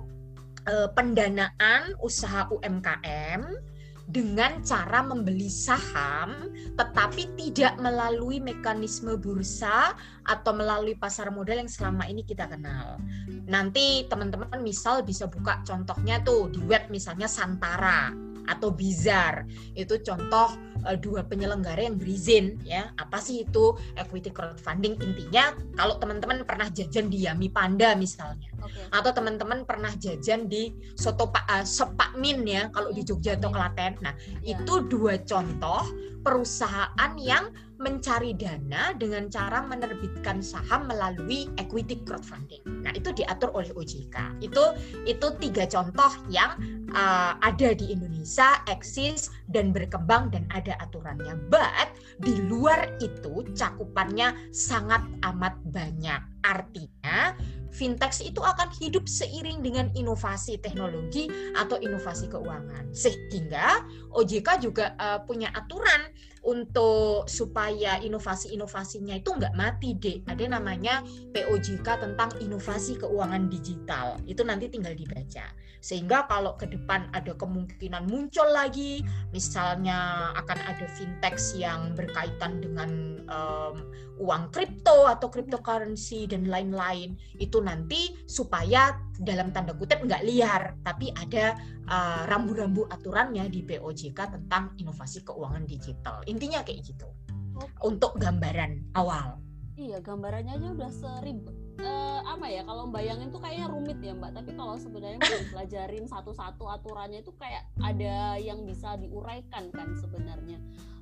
eh, 0.65 0.89
pendanaan 0.95 1.93
usaha 1.99 2.47
UMKM 2.49 3.71
dengan 4.11 4.59
cara 4.59 4.99
membeli 5.07 5.47
saham 5.47 6.51
tetapi 6.75 7.31
tidak 7.39 7.79
melalui 7.79 8.43
mekanisme 8.43 9.15
bursa 9.15 9.95
atau 10.27 10.51
melalui 10.51 10.99
pasar 10.99 11.31
modal 11.31 11.63
yang 11.63 11.71
selama 11.71 12.03
ini 12.11 12.27
kita 12.27 12.43
kenal. 12.51 12.99
Nanti 13.47 14.03
teman-teman 14.11 14.59
misal 14.59 15.07
bisa 15.07 15.31
buka 15.31 15.63
contohnya 15.63 16.19
tuh 16.27 16.51
di 16.51 16.59
web 16.67 16.91
misalnya 16.91 17.31
Santara 17.31 18.30
atau 18.47 18.73
Bizar. 18.73 19.45
Itu 19.77 19.99
contoh 20.01 20.53
eh, 20.87 20.97
dua 20.97 21.25
penyelenggara 21.25 21.85
yang 21.85 21.97
berizin 21.99 22.57
ya. 22.65 22.89
Apa 22.97 23.21
sih 23.21 23.45
itu 23.45 23.75
equity 23.97 24.31
crowdfunding? 24.33 24.97
Intinya 25.01 25.53
kalau 25.77 25.97
teman-teman 26.01 26.45
pernah 26.45 26.69
jajan 26.69 27.09
di 27.11 27.25
Yami 27.27 27.51
Panda 27.51 27.93
misalnya 27.97 28.49
Oke. 28.61 28.81
atau 28.93 29.11
teman-teman 29.13 29.65
pernah 29.65 29.91
jajan 29.97 30.45
di 30.49 30.73
soto 30.97 31.29
Pak 31.29 31.45
uh, 31.49 31.65
Sop 31.65 31.93
Pak 31.97 32.17
Min 32.17 32.45
ya 32.45 32.69
kalau 32.73 32.89
di 32.93 33.01
Jogja 33.05 33.35
atau 33.37 33.51
Klaten. 33.53 33.97
Nah, 34.01 34.13
Ya. 34.41 34.57
itu 34.57 34.85
dua 34.87 35.21
contoh 35.25 35.81
perusahaan 36.21 37.11
yang 37.17 37.49
mencari 37.81 38.37
dana 38.37 38.93
dengan 38.93 39.27
cara 39.27 39.65
menerbitkan 39.65 40.39
saham 40.39 40.85
melalui 40.85 41.49
equity 41.57 41.97
crowdfunding. 42.05 42.61
Nah, 42.85 42.93
itu 42.93 43.09
diatur 43.11 43.49
oleh 43.57 43.73
OJK. 43.73 44.45
Itu 44.45 44.77
itu 45.09 45.27
tiga 45.41 45.65
contoh 45.65 46.13
yang 46.29 46.55
uh, 46.93 47.33
ada 47.41 47.73
di 47.73 47.89
Indonesia, 47.89 48.61
eksis 48.69 49.33
dan 49.49 49.73
berkembang 49.73 50.29
dan 50.29 50.45
ada 50.53 50.77
aturannya. 50.79 51.35
But 51.49 51.97
di 52.21 52.37
luar 52.45 52.93
itu 53.01 53.49
cakupannya 53.57 54.53
sangat 54.53 55.01
amat 55.25 55.57
banyak. 55.73 56.21
Artinya 56.45 57.33
fintech 57.71 58.19
itu 58.21 58.43
akan 58.43 58.69
hidup 58.77 59.07
seiring 59.07 59.63
dengan 59.63 59.87
inovasi 59.95 60.59
teknologi 60.59 61.31
atau 61.55 61.79
inovasi 61.79 62.27
keuangan. 62.27 62.91
Sehingga 62.91 63.87
OJK 64.11 64.47
juga 64.59 64.93
uh, 64.99 65.23
punya 65.23 65.49
aturan 65.55 66.11
untuk 66.41 67.29
supaya 67.29 68.01
inovasi-inovasinya 68.01 69.21
itu 69.21 69.29
nggak 69.31 69.53
mati 69.53 69.93
deh. 69.95 70.25
Ada 70.25 70.49
namanya 70.49 71.05
POJK 71.31 71.87
tentang 72.01 72.33
inovasi 72.41 72.97
keuangan 72.97 73.47
digital. 73.47 74.17
Itu 74.25 74.41
nanti 74.41 74.67
tinggal 74.67 74.97
dibaca. 74.97 75.53
Sehingga 75.81 76.29
kalau 76.29 76.57
ke 76.57 76.69
depan 76.69 77.09
ada 77.13 77.33
kemungkinan 77.33 78.05
muncul 78.05 78.45
lagi, 78.53 79.01
misalnya 79.33 80.29
akan 80.37 80.59
ada 80.65 80.85
fintech 80.93 81.37
yang 81.57 81.97
berkaitan 81.97 82.61
dengan 82.61 82.89
um, 83.25 83.75
uang 84.21 84.53
kripto 84.53 85.09
atau 85.09 85.27
cryptocurrency 85.33 86.29
dan 86.29 86.45
lain-lain, 86.45 87.17
itu 87.41 87.57
nanti 87.57 88.13
supaya 88.29 88.93
dalam 89.17 89.49
tanda 89.49 89.73
kutip 89.73 90.05
nggak 90.05 90.21
liar, 90.21 90.77
tapi 90.85 91.09
ada 91.17 91.57
uh, 91.89 92.29
rambu-rambu 92.29 92.85
aturannya 92.93 93.49
di 93.49 93.65
POJK 93.65 94.37
tentang 94.37 94.77
inovasi 94.77 95.25
keuangan 95.25 95.65
digital. 95.65 96.21
Intinya 96.29 96.61
kayak 96.61 96.85
gitu. 96.85 97.09
Okay. 97.57 97.69
Untuk 97.81 98.21
gambaran 98.21 98.93
awal. 98.93 99.41
Iya, 99.73 99.97
gambarannya 100.05 100.61
aja 100.61 100.67
udah 100.77 100.91
seribet 100.93 101.61
uh, 101.79 102.19
apa 102.25 102.45
ya 102.47 102.61
kalau 102.65 102.85
bayangin 102.89 103.29
tuh 103.33 103.41
kayaknya 103.41 103.67
rumit 103.71 103.97
ya 103.99 104.13
mbak 104.13 104.31
tapi 104.35 104.51
kalau 104.53 104.75
sebenarnya 104.77 105.19
pelajarin 105.53 106.05
satu-satu 106.05 106.63
aturannya 106.67 107.23
itu 107.23 107.33
kayak 107.39 107.63
ada 107.81 108.37
yang 108.37 108.63
bisa 108.67 108.95
diuraikan 108.99 109.71
kan 109.73 109.87
sebenarnya 109.97 110.57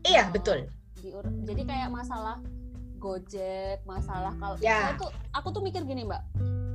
iya 0.05 0.27
uh, 0.27 0.31
betul 0.31 0.67
diur 0.99 1.25
jadi 1.47 1.63
kayak 1.63 1.89
masalah 1.91 2.37
gojek 2.99 3.79
masalah 3.87 4.35
kalau 4.37 4.59
ya. 4.59 4.93
tuh 4.99 5.09
aku 5.31 5.47
tuh 5.55 5.63
mikir 5.63 5.87
gini 5.87 6.03
mbak 6.03 6.21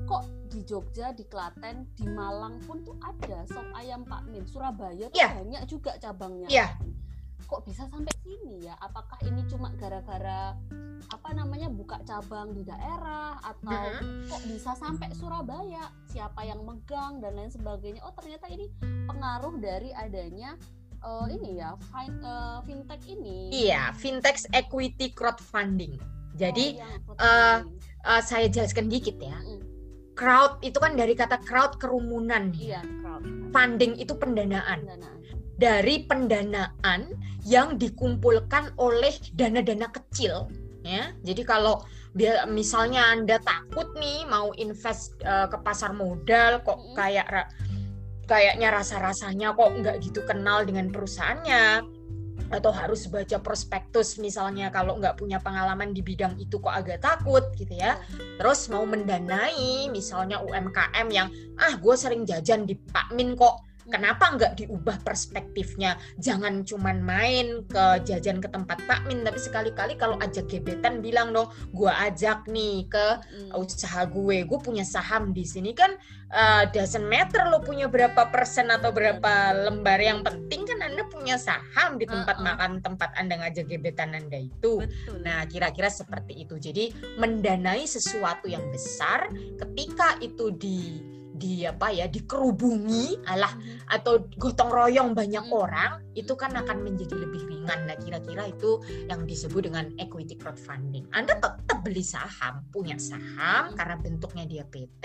kok 0.04 0.25
di 0.52 0.61
Jogja, 0.62 1.11
di 1.11 1.25
Klaten, 1.26 1.90
di 1.99 2.07
Malang 2.07 2.62
pun 2.62 2.85
tuh 2.87 2.95
ada 3.02 3.43
sop 3.50 3.66
ayam 3.75 4.07
Pak 4.07 4.31
Min. 4.31 4.47
Surabaya 4.47 5.11
tuh 5.11 5.19
yeah. 5.19 5.35
banyak 5.35 5.64
juga 5.66 5.99
cabangnya. 5.99 6.47
Yeah. 6.47 6.71
Kok 7.45 7.66
bisa 7.66 7.85
sampai 7.90 8.14
sini 8.23 8.69
ya? 8.69 8.78
Apakah 8.78 9.19
ini 9.26 9.43
cuma 9.50 9.73
gara-gara 9.75 10.57
apa 11.12 11.31
namanya 11.37 11.69
buka 11.69 12.00
cabang 12.09 12.57
di 12.57 12.64
daerah 12.64 13.37
atau 13.45 13.69
uh 13.69 14.00
-huh. 14.00 14.31
kok 14.31 14.43
bisa 14.49 14.73
sampai 14.78 15.12
Surabaya? 15.12 15.93
Siapa 16.09 16.47
yang 16.47 16.64
megang 16.64 17.21
dan 17.21 17.37
lain 17.37 17.52
sebagainya? 17.52 18.00
Oh, 18.07 18.14
ternyata 18.16 18.49
ini 18.49 18.71
pengaruh 18.81 19.61
dari 19.61 19.93
adanya 19.93 20.57
uh, 21.04 21.28
ini 21.28 21.61
ya 21.61 21.76
fin, 21.92 22.16
uh, 22.25 22.64
fintech 22.64 23.04
ini. 23.06 23.52
Iya, 23.52 23.92
fintech 23.94 24.40
equity 24.56 25.12
crowdfunding. 25.12 26.00
Jadi 26.34 26.80
oh, 26.80 26.82
iya, 26.82 27.14
uh, 27.23 27.58
uh, 28.08 28.23
saya 28.25 28.50
jelaskan 28.50 28.90
dikit 28.90 29.20
ya. 29.20 29.37
Mm 29.38 29.75
crowd 30.14 30.62
itu 30.62 30.78
kan 30.78 30.94
dari 30.94 31.12
kata 31.12 31.42
crowd 31.42 31.76
kerumunan 31.82 32.54
Iya, 32.54 32.80
crowd. 33.02 33.23
Funding 33.50 33.99
itu 33.99 34.14
pendanaan. 34.14 34.87
pendanaan. 34.87 35.18
Dari 35.54 36.06
pendanaan 36.06 37.14
yang 37.46 37.78
dikumpulkan 37.78 38.75
oleh 38.80 39.14
dana-dana 39.38 39.87
kecil 39.90 40.50
ya. 40.82 41.14
Jadi 41.23 41.42
kalau 41.46 41.82
misalnya 42.50 43.11
Anda 43.11 43.38
takut 43.42 43.90
nih 43.99 44.26
mau 44.26 44.54
invest 44.54 45.18
uh, 45.26 45.50
ke 45.50 45.58
pasar 45.62 45.94
modal 45.94 46.62
kok 46.62 46.78
kayak 46.94 47.26
kayaknya 48.25 48.73
rasa-rasanya 48.73 49.52
kok 49.57 49.71
nggak 49.71 49.97
gitu 50.04 50.21
kenal 50.25 50.64
dengan 50.64 50.90
perusahaannya 50.90 51.85
atau 52.52 52.71
harus 52.71 53.09
baca 53.09 53.40
prospektus 53.40 54.21
misalnya 54.21 54.69
kalau 54.69 55.00
nggak 55.00 55.16
punya 55.16 55.40
pengalaman 55.40 55.97
di 55.97 56.04
bidang 56.04 56.37
itu 56.37 56.61
kok 56.61 56.71
agak 56.71 57.00
takut 57.00 57.43
gitu 57.57 57.73
ya. 57.73 57.97
Terus 58.38 58.69
mau 58.69 58.85
mendanai 58.85 59.88
misalnya 59.88 60.38
UMKM 60.45 61.07
yang 61.11 61.28
ah 61.59 61.75
gue 61.78 61.95
sering 61.97 62.28
jajan 62.28 62.69
di 62.69 62.76
Pak 62.76 63.16
Min 63.16 63.35
kok 63.35 63.64
Kenapa 63.88 64.33
nggak 64.33 64.64
diubah 64.64 65.05
perspektifnya? 65.05 66.00
Jangan 66.17 66.64
cuman 66.64 67.05
main 67.05 67.62
ke 67.69 68.05
jajan 68.09 68.41
ke 68.41 68.49
tempat 68.49 68.81
Pak 68.88 69.05
Min, 69.09 69.25
tapi 69.25 69.37
sekali-kali 69.37 70.01
kalau 70.01 70.16
ajak 70.20 70.49
gebetan 70.49 71.05
bilang 71.05 71.37
dong, 71.37 71.53
gue 71.77 71.92
ajak 71.92 72.49
nih 72.49 72.88
ke 72.88 73.07
usaha 73.57 74.09
gue, 74.09 74.49
gue 74.49 74.59
punya 74.61 74.85
saham 74.87 75.37
di 75.37 75.44
sini 75.44 75.77
kan 75.77 75.97
uh, 76.35 76.64
doesn't 76.75 77.07
matter 77.07 77.47
lo 77.49 77.62
punya 77.62 77.87
berapa 77.87 78.29
persen 78.29 78.68
atau 78.68 78.90
berapa 78.90 79.55
lembar 79.70 80.03
yang 80.03 80.20
penting 80.27 80.66
kan 80.66 80.83
anda 80.83 81.07
punya 81.09 81.38
saham 81.38 81.97
di 81.97 82.05
tempat 82.05 82.37
uh 82.37 82.42
-uh. 82.42 82.47
makan 82.53 82.70
tempat 82.83 83.11
anda 83.14 83.38
ngajak 83.38 83.70
gebetan 83.70 84.12
anda 84.12 84.42
itu. 84.42 84.83
Betul. 84.83 85.23
Nah 85.23 85.47
kira-kira 85.47 85.88
seperti 85.88 86.44
itu. 86.44 86.59
Jadi 86.59 86.90
mendanai 87.16 87.87
sesuatu 87.87 88.51
yang 88.51 88.66
besar 88.75 89.31
ketika 89.61 90.18
itu 90.18 90.51
di 90.55 91.13
di 91.35 91.66
apa 91.66 91.90
ya 91.90 92.07
dikerubungi 92.07 93.27
alah 93.27 93.51
hmm. 93.51 93.90
atau 93.90 94.23
gotong 94.38 94.70
royong 94.70 95.18
banyak 95.18 95.42
hmm. 95.42 95.55
orang 95.55 95.99
itu 96.14 96.31
kan 96.38 96.55
akan 96.55 96.87
menjadi 96.87 97.18
lebih 97.18 97.42
ringan 97.51 97.90
nah 97.90 97.99
kira-kira 97.99 98.47
itu 98.55 98.79
yang 99.11 99.27
disebut 99.27 99.66
dengan 99.66 99.90
equity 99.99 100.38
crowdfunding 100.38 101.11
Anda 101.11 101.35
tetap 101.42 101.83
beli 101.83 102.07
saham 102.07 102.62
punya 102.70 102.94
saham 103.03 103.75
hmm. 103.75 103.77
karena 103.77 103.97
bentuknya 103.99 104.44
dia 104.47 104.64
PT 104.64 105.05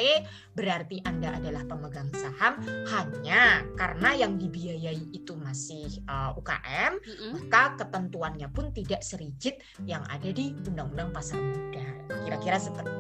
berarti 0.54 1.02
Anda 1.02 1.34
adalah 1.42 1.66
pemegang 1.66 2.14
saham 2.14 2.62
hanya 2.94 3.66
karena 3.74 4.10
yang 4.14 4.38
dibiayai 4.38 5.10
itu 5.10 5.34
masih 5.34 5.90
uh, 6.06 6.38
UKM 6.38 6.94
hmm. 7.02 7.32
maka 7.34 7.74
ketentuannya 7.82 8.48
pun 8.54 8.70
tidak 8.70 9.02
serigid 9.02 9.58
yang 9.90 10.06
ada 10.14 10.30
di 10.30 10.54
undang-undang 10.62 11.10
pasar 11.10 11.42
modal 11.42 12.22
kira-kira 12.22 12.62
seperti 12.62 12.94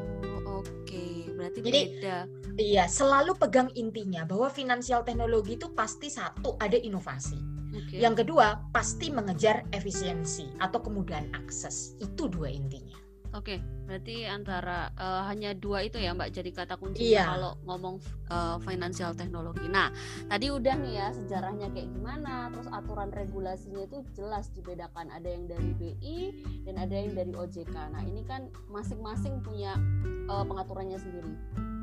oh, 0.50 0.66
Oke, 0.90 0.99
berarti 1.40 1.60
Jadi, 1.64 1.82
beda 1.96 2.18
Iya, 2.60 2.92
selalu 2.92 3.40
pegang 3.40 3.72
intinya 3.80 4.28
bahwa 4.28 4.52
finansial 4.52 5.08
teknologi 5.08 5.56
itu 5.56 5.72
pasti 5.72 6.12
satu 6.12 6.60
ada 6.60 6.76
inovasi. 6.76 7.40
Okay. 7.72 8.04
Yang 8.04 8.28
kedua, 8.28 8.68
pasti 8.76 9.08
mengejar 9.08 9.64
efisiensi 9.72 10.60
atau 10.60 10.84
kemudahan 10.84 11.32
akses. 11.32 11.96
Itu 12.04 12.28
dua 12.28 12.52
intinya. 12.52 13.00
Oke, 13.30 13.62
okay, 13.62 13.86
berarti 13.86 14.26
antara 14.26 14.90
uh, 14.98 15.22
hanya 15.30 15.54
dua 15.54 15.86
itu 15.86 16.02
ya 16.02 16.18
Mbak 16.18 16.34
jadi 16.34 16.50
kata 16.50 16.82
kunci 16.82 17.14
iya. 17.14 17.30
kalau 17.30 17.54
ngomong 17.62 18.02
uh, 18.34 18.58
financial 18.66 19.14
teknologi. 19.14 19.70
Nah, 19.70 19.94
tadi 20.26 20.50
udah 20.50 20.74
nih 20.74 20.94
ya 20.98 21.08
sejarahnya 21.14 21.70
kayak 21.70 21.94
gimana, 21.94 22.50
terus 22.50 22.66
aturan 22.74 23.14
regulasinya 23.14 23.86
itu 23.86 24.02
jelas 24.18 24.50
dibedakan. 24.58 25.14
Ada 25.14 25.30
yang 25.30 25.46
dari 25.46 25.72
BI 25.78 26.18
dan 26.66 26.82
ada 26.82 26.96
yang 26.98 27.14
dari 27.14 27.34
OJK. 27.38 27.76
Nah, 27.94 28.02
ini 28.02 28.26
kan 28.26 28.50
masing-masing 28.66 29.46
punya 29.46 29.78
uh, 30.26 30.42
pengaturannya 30.42 30.98
sendiri 30.98 31.30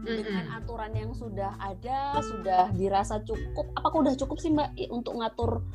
dengan 0.06 0.46
aturan 0.54 0.94
yang 0.94 1.10
sudah 1.10 1.58
ada 1.58 2.14
sudah 2.22 2.70
dirasa 2.78 3.18
cukup 3.26 3.66
apakah 3.74 4.06
udah 4.06 4.14
cukup 4.14 4.38
sih 4.38 4.54
mbak 4.54 4.70
untuk 4.86 5.18
ngatur 5.18 5.66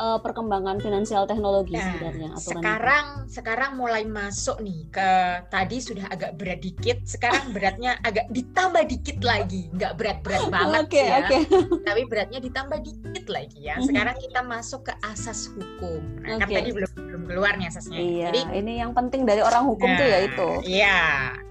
uh, 0.00 0.18
perkembangan 0.24 0.80
finansial 0.80 1.28
teknologi 1.28 1.76
nah, 1.76 1.84
sebenarnya 1.84 2.28
aturan 2.32 2.40
sekarang 2.40 3.06
itu. 3.06 3.30
sekarang 3.36 3.70
mulai 3.76 4.02
masuk 4.08 4.56
nih 4.64 4.88
ke 4.88 5.10
tadi 5.52 5.76
sudah 5.78 6.08
agak 6.08 6.40
berat 6.40 6.60
dikit 6.64 6.98
sekarang 7.04 7.52
beratnya 7.52 8.00
agak 8.00 8.26
ditambah 8.32 8.82
dikit 8.88 9.20
lagi 9.20 9.68
nggak 9.76 9.92
berat-berat 10.00 10.48
banget 10.56 10.84
okay, 10.88 11.04
ya 11.04 11.18
okay. 11.28 11.40
tapi 11.84 12.02
beratnya 12.08 12.40
ditambah 12.40 12.78
dikit 12.80 13.26
lagi 13.28 13.58
ya 13.60 13.76
mhm. 13.76 13.86
sekarang 13.92 14.16
kita 14.16 14.40
masuk 14.40 14.80
ke 14.88 14.94
asas 15.04 15.52
hukum 15.52 16.00
nah, 16.24 16.40
okay. 16.40 16.48
kan 16.48 16.48
tadi 16.64 16.70
belum 16.72 16.90
belum 16.96 17.22
keluar 17.28 17.52
nih 17.60 17.68
asasnya 17.68 17.98
iya, 18.00 18.26
jadi 18.32 18.40
ini 18.56 18.72
yang 18.80 18.96
penting 18.96 19.28
dari 19.28 19.44
orang 19.44 19.68
hukum 19.68 19.86
nah, 19.92 19.98
tuh 20.00 20.06
ya 20.08 20.18
itu 20.24 20.48
iya 20.64 21.00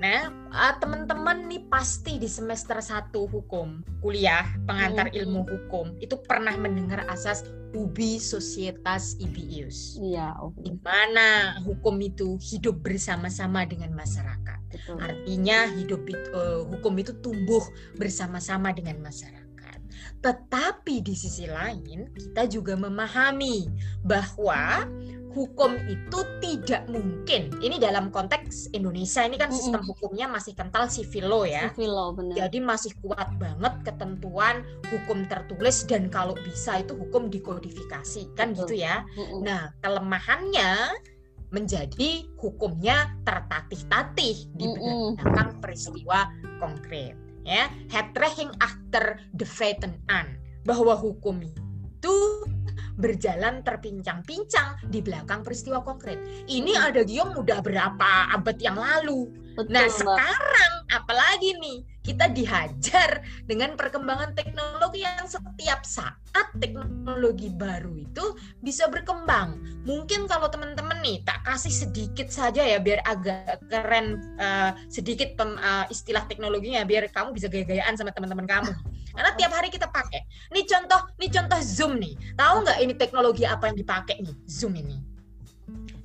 nah 0.02 0.38
uh, 0.54 0.74
teman-teman 0.82 1.46
nih 1.50 1.64
pasti 1.70 2.18
di 2.18 2.30
semester 2.30 2.78
1 2.82 3.14
hukum 3.14 3.82
kuliah 4.02 4.46
pengantar 4.66 5.10
hmm. 5.10 5.20
ilmu 5.24 5.42
hukum 5.46 5.94
itu 6.02 6.18
pernah 6.26 6.54
mendengar 6.58 7.06
asas 7.10 7.46
ubi 7.78 8.18
societas 8.18 9.14
ibius. 9.22 10.02
Iya, 10.02 10.34
okay. 10.42 10.70
Di 10.70 10.74
mana 10.82 11.60
hukum 11.62 12.02
itu 12.02 12.42
hidup 12.42 12.82
bersama-sama 12.82 13.62
dengan 13.70 13.94
masyarakat. 13.94 14.60
Betul. 14.74 14.98
Artinya 14.98 15.70
hidup 15.78 16.02
uh, 16.34 16.66
hukum 16.66 16.98
itu 16.98 17.14
tumbuh 17.22 17.62
bersama-sama 17.98 18.74
dengan 18.74 18.98
masyarakat. 19.06 19.40
Tetapi 20.20 21.00
di 21.06 21.16
sisi 21.16 21.48
lain 21.48 22.12
kita 22.12 22.50
juga 22.50 22.76
memahami 22.76 23.70
bahwa 24.04 24.84
hukum 25.34 25.78
itu 25.86 26.20
tidak 26.42 26.89
mungkin. 26.89 27.54
Ini 27.62 27.78
dalam 27.78 28.10
konteks 28.10 28.74
Indonesia 28.74 29.22
ini 29.26 29.38
kan 29.38 29.54
sistem 29.54 29.86
hukumnya 29.86 30.26
masih 30.26 30.58
kental 30.58 30.89
civil 30.89 31.30
law 31.30 31.44
ya. 31.46 31.70
Civil 31.74 31.92
law 31.94 32.10
benar. 32.13 32.36
Jadi 32.46 32.58
masih 32.60 32.92
kuat 33.06 33.30
banget 33.38 33.74
ketentuan 33.86 34.65
hukum 34.89 35.30
tertulis 35.30 35.86
dan 35.86 36.10
kalau 36.10 36.34
bisa 36.42 36.82
itu 36.82 36.98
hukum 36.98 37.30
dikodifikasi 37.30 38.34
kan 38.34 38.54
Betul. 38.54 38.65
gitu 38.65 38.74
ya. 38.86 39.06
Nah, 39.46 39.70
kelemahannya 39.86 40.98
menjadi 41.50 42.30
hukumnya 42.38 43.18
tertatih-tatih 43.26 44.54
di 44.54 44.65
berdasarkan 44.70 45.58
peristiwa 45.62 46.30
konkret 46.62 47.18
ya. 47.46 47.70
Hetrehing 47.89 48.54
achter 48.62 49.22
de 49.34 49.46
feiten 49.46 49.98
an 50.10 50.38
bahwa 50.65 50.94
hukum 50.94 51.42
itu 51.42 52.15
berjalan 53.00 53.64
terpincang-pincang 53.64 54.92
di 54.92 55.00
belakang 55.00 55.40
peristiwa 55.42 55.80
konkret. 55.80 56.20
Ini 56.46 56.76
hmm. 56.76 56.88
ada 56.92 57.02
Giong 57.08 57.32
udah 57.40 57.60
berapa 57.64 58.12
abad 58.36 58.58
yang 58.60 58.76
lalu. 58.76 59.32
Betul, 59.56 59.72
nah 59.72 59.88
sekarang 59.88 60.74
apalagi 60.89 61.56
nih 61.62 61.86
kita 62.02 62.32
dihajar 62.34 63.21
dengan 63.45 63.78
perkembangan 63.78 64.34
teknologi 64.34 65.06
yang 65.06 65.30
setiap 65.30 65.86
saat 65.86 66.17
teknologi 66.58 67.54
baru 67.54 67.93
itu 67.93 68.34
bisa 68.65 68.89
berkembang. 68.89 69.62
Mungkin 69.86 70.25
kalau 70.25 70.49
teman-teman 70.49 70.97
nih 71.06 71.21
tak 71.21 71.45
kasih 71.45 71.69
sedikit 71.69 72.34
saja 72.34 72.65
ya 72.65 72.82
biar 72.82 73.06
agak 73.06 73.62
keren 73.69 74.17
uh, 74.41 74.73
sedikit 74.89 75.38
pem, 75.38 75.54
uh, 75.62 75.86
istilah 75.93 76.25
teknologinya 76.25 76.82
biar 76.88 77.06
kamu 77.13 77.38
bisa 77.38 77.45
gaya-gayaan 77.45 77.93
sama 77.93 78.10
teman-teman 78.10 78.49
kamu. 78.49 78.73
Karena 79.13 79.32
tiap 79.36 79.52
hari 79.54 79.69
kita 79.69 79.89
pakai. 79.89 80.25
Nih 80.54 80.65
contoh, 80.65 81.02
nih 81.19 81.30
contoh 81.30 81.60
Zoom 81.62 81.99
nih. 81.99 82.15
Tahu 82.38 82.56
nggak 82.65 82.78
ini 82.82 82.93
teknologi 82.95 83.43
apa 83.45 83.69
yang 83.69 83.78
dipakai 83.78 84.21
nih 84.21 84.36
Zoom 84.47 84.78
ini? 84.78 85.09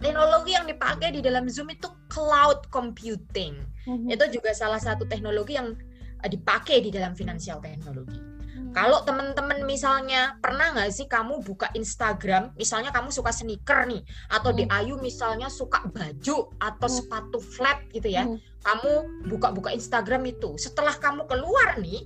Teknologi 0.04 0.52
yang 0.52 0.68
dipakai 0.68 1.16
di 1.16 1.24
dalam 1.24 1.48
Zoom 1.48 1.72
itu 1.72 1.88
cloud 2.12 2.68
computing. 2.68 3.64
Mm-hmm. 3.88 4.12
Itu 4.12 4.24
juga 4.28 4.52
salah 4.52 4.76
satu 4.76 5.08
teknologi 5.08 5.56
yang 5.56 5.72
uh, 6.20 6.28
dipakai 6.28 6.84
di 6.84 6.92
dalam 6.92 7.16
financial 7.16 7.64
teknologi. 7.64 8.20
Mm-hmm. 8.20 8.76
Kalau 8.76 9.00
teman-teman 9.08 9.64
misalnya 9.64 10.36
pernah 10.44 10.76
nggak 10.76 10.92
sih 10.92 11.08
kamu 11.08 11.40
buka 11.40 11.72
Instagram, 11.72 12.52
misalnya 12.60 12.92
kamu 12.92 13.08
suka 13.08 13.32
sneaker 13.32 13.88
nih, 13.88 14.04
atau 14.28 14.52
mm-hmm. 14.52 14.68
di 14.68 14.76
Ayu 14.76 14.94
misalnya 15.00 15.48
suka 15.48 15.88
baju 15.88 16.52
atau 16.60 16.86
mm-hmm. 16.86 16.88
sepatu 17.00 17.38
flat 17.40 17.80
gitu 17.96 18.12
ya, 18.12 18.28
mm-hmm. 18.28 18.60
kamu 18.60 18.92
buka-buka 19.32 19.72
Instagram 19.72 20.28
itu. 20.28 20.60
Setelah 20.60 20.92
kamu 21.00 21.24
keluar 21.24 21.80
nih, 21.80 22.04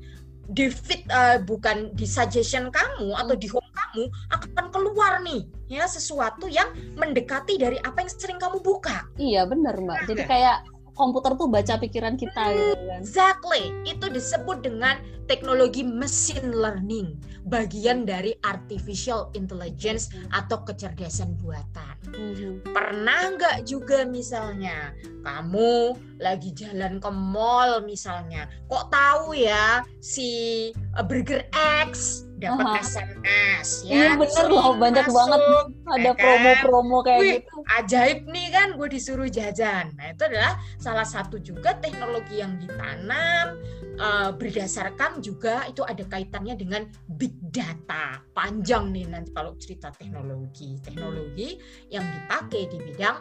di 0.48 0.72
feed 0.72 1.04
uh, 1.12 1.36
bukan 1.44 1.92
di 1.92 2.08
suggestion 2.08 2.72
kamu 2.72 3.12
atau 3.12 3.36
di 3.36 3.48
home 3.52 3.68
kamu 3.76 4.08
akan 4.32 4.66
keluar 4.72 5.20
nih 5.20 5.44
ya 5.68 5.84
sesuatu 5.84 6.48
yang 6.48 6.72
mendekati 6.96 7.60
dari 7.60 7.76
apa 7.84 8.00
yang 8.00 8.10
sering 8.10 8.40
kamu 8.40 8.64
buka. 8.64 9.04
Iya 9.20 9.44
benar 9.44 9.76
mbak. 9.76 10.08
Jadi 10.08 10.22
kayak 10.24 10.64
komputer 10.98 11.38
tuh 11.38 11.46
baca 11.46 11.78
pikiran 11.78 12.18
kita 12.18 12.42
gitu 12.52 12.74
kan. 12.74 13.00
Exactly. 13.00 13.70
Itu 13.86 14.10
disebut 14.10 14.66
dengan 14.66 14.98
teknologi 15.30 15.86
machine 15.86 16.50
learning, 16.50 17.14
bagian 17.46 18.02
dari 18.08 18.34
artificial 18.42 19.30
intelligence 19.38 20.10
atau 20.34 20.64
kecerdasan 20.66 21.38
buatan. 21.38 21.94
Mm-hmm. 22.10 22.74
Pernah 22.74 23.38
nggak 23.38 23.58
juga 23.68 24.02
misalnya 24.08 24.90
kamu 25.22 25.94
lagi 26.18 26.50
jalan 26.56 26.98
ke 26.98 27.10
mall 27.12 27.84
misalnya, 27.84 28.50
kok 28.66 28.90
tahu 28.90 29.36
ya 29.38 29.84
si 30.02 30.72
uh, 30.96 31.04
Burger 31.04 31.46
X 31.86 32.24
dapat 32.38 32.64
uh-huh. 32.64 32.86
SMS 32.86 33.68
ya. 33.84 33.92
Iya 33.92 34.08
bener 34.14 34.46
loh, 34.46 34.72
banyak 34.78 35.06
masuk, 35.10 35.16
banget 35.18 35.40
ada 35.88 36.00
ya 36.00 36.12
kan? 36.14 36.22
promo-promo 36.22 36.98
kayak 37.02 37.20
Wih, 37.20 37.32
gitu. 37.42 37.56
Ajaib 37.78 38.18
nih 38.30 38.46
kan 38.54 38.68
gue 38.78 38.88
disuruh 38.88 39.28
jajan. 39.28 39.90
Nah, 39.98 40.06
itu 40.14 40.22
adalah 40.24 40.54
salah 40.78 41.06
satu 41.06 41.42
juga 41.42 41.74
teknologi 41.82 42.38
yang 42.38 42.54
ditanam 42.62 43.58
uh, 43.98 44.30
berdasarkan 44.32 45.18
juga 45.20 45.66
itu 45.66 45.82
ada 45.82 46.06
kaitannya 46.06 46.54
dengan 46.54 46.82
big 47.18 47.34
data. 47.50 48.22
Panjang 48.32 48.94
nih 48.94 49.10
nanti 49.10 49.34
kalau 49.34 49.58
cerita 49.58 49.90
teknologi. 49.90 50.78
Teknologi 50.80 51.58
yang 51.90 52.06
dipakai 52.06 52.70
di 52.70 52.78
bidang 52.78 53.16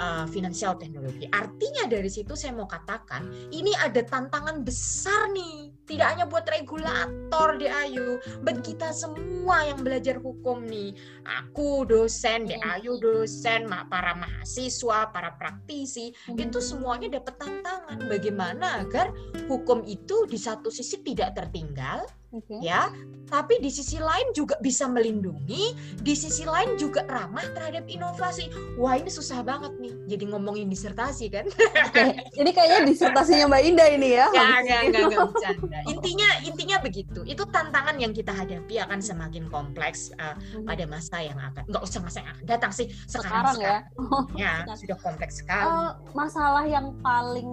uh, 0.00 0.24
finansial 0.26 0.80
teknologi. 0.80 1.28
Artinya 1.28 1.86
dari 1.86 2.08
situ 2.08 2.32
saya 2.32 2.56
mau 2.56 2.66
katakan 2.66 3.28
ini 3.52 3.76
ada 3.76 4.00
tantangan 4.02 4.64
besar 4.64 5.28
nih 5.36 5.81
tidak 5.92 6.08
hanya 6.16 6.24
buat 6.24 6.48
regulator 6.48 7.60
di 7.60 7.68
Ayu, 7.68 8.16
bagi 8.40 8.72
kita 8.72 8.96
semua 8.96 9.68
yang 9.68 9.84
belajar 9.84 10.16
hukum 10.16 10.64
nih. 10.64 10.96
Aku 11.28 11.84
dosen, 11.84 12.48
di 12.48 12.56
Ayu 12.56 12.96
dosen, 12.96 13.68
para 13.92 14.16
mahasiswa, 14.16 15.12
para 15.12 15.36
praktisi, 15.36 16.16
itu 16.32 16.58
semuanya 16.64 17.20
dapat 17.20 17.36
tantangan. 17.36 18.08
Bagaimana 18.08 18.80
agar 18.80 19.12
hukum 19.52 19.84
itu 19.84 20.24
di 20.24 20.40
satu 20.40 20.72
sisi 20.72 21.04
tidak 21.04 21.36
tertinggal, 21.36 22.08
okay. 22.32 22.58
ya 22.64 22.90
tapi 23.32 23.64
di 23.64 23.72
sisi 23.72 23.96
lain 23.96 24.28
juga 24.36 24.60
bisa 24.60 24.84
melindungi 24.84 25.72
di 26.04 26.12
sisi 26.12 26.44
lain 26.44 26.76
juga 26.76 27.00
ramah 27.08 27.44
terhadap 27.56 27.88
inovasi 27.88 28.52
wah 28.76 28.92
ini 29.00 29.08
susah 29.08 29.40
banget 29.40 29.72
nih 29.80 29.94
jadi 30.04 30.24
ngomongin 30.36 30.68
disertasi 30.68 31.32
kan 31.32 31.48
okay. 31.88 32.28
ini 32.36 32.52
kayaknya 32.52 32.92
disertasinya 32.92 33.48
mbak 33.48 33.62
Indah 33.64 33.88
ini 33.88 34.20
ya 34.20 34.28
nggak 34.28 34.58
nggak 34.68 34.80
nggak 34.92 35.08
bercanda 35.32 35.78
intinya 35.88 36.28
intinya 36.44 36.76
begitu 36.84 37.20
itu 37.24 37.42
tantangan 37.48 37.96
yang 37.96 38.12
kita 38.12 38.36
hadapi 38.36 38.76
akan 38.84 39.00
semakin 39.00 39.48
kompleks 39.48 40.12
uh, 40.20 40.36
pada 40.68 40.84
masa 40.84 41.24
yang 41.24 41.40
akan 41.40 41.64
nggak 41.72 41.82
usah 41.82 42.04
masa 42.04 42.20
yang 42.20 42.30
akan 42.36 42.44
datang 42.44 42.72
sih 42.74 42.92
sekarang, 43.08 43.56
sekarang, 43.56 43.56
ya. 43.56 43.76
sekarang. 43.80 44.24
ya 44.36 44.52
ya 44.68 44.76
sudah 44.76 44.98
kompleks 45.00 45.40
sekali 45.40 45.72
uh, 45.72 45.96
masalah 46.12 46.68
yang 46.68 46.92
paling 47.00 47.48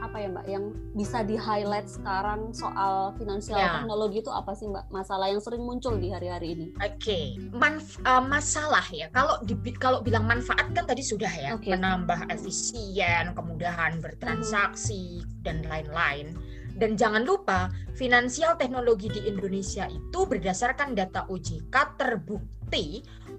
apa 0.00 0.16
ya 0.20 0.28
mbak 0.32 0.46
yang 0.48 0.64
bisa 0.96 1.20
di 1.22 1.36
highlight 1.36 1.86
sekarang 1.86 2.50
soal 2.56 3.12
finansial 3.20 3.60
ya. 3.60 3.80
teknologi 3.80 4.24
itu 4.24 4.32
apa 4.32 4.52
sih 4.56 4.66
mbak 4.66 4.88
masalah 4.88 5.28
yang 5.28 5.40
sering 5.40 5.62
muncul 5.62 5.96
di 5.96 6.08
hari-hari 6.10 6.56
ini? 6.56 6.66
Oke, 6.80 6.96
okay. 6.96 7.24
Manf 7.52 8.00
uh, 8.08 8.24
masalah 8.24 8.84
ya 8.90 9.12
kalau 9.12 9.38
di 9.44 9.54
kalau 9.76 10.00
bilang 10.00 10.24
manfaat 10.24 10.72
kan 10.72 10.84
tadi 10.88 11.04
sudah 11.04 11.30
ya 11.30 11.56
okay. 11.56 11.76
menambah 11.76 12.28
efisien, 12.32 13.36
kemudahan 13.36 14.00
bertransaksi 14.00 15.22
hmm. 15.22 15.44
dan 15.44 15.62
lain-lain. 15.68 16.36
Dan 16.80 16.96
jangan 16.96 17.28
lupa, 17.28 17.68
finansial 17.92 18.56
teknologi 18.56 19.12
di 19.12 19.28
Indonesia 19.28 19.84
itu 19.84 20.24
berdasarkan 20.24 20.96
data 20.96 21.28
OJK 21.28 21.76
terbukti 22.00 22.59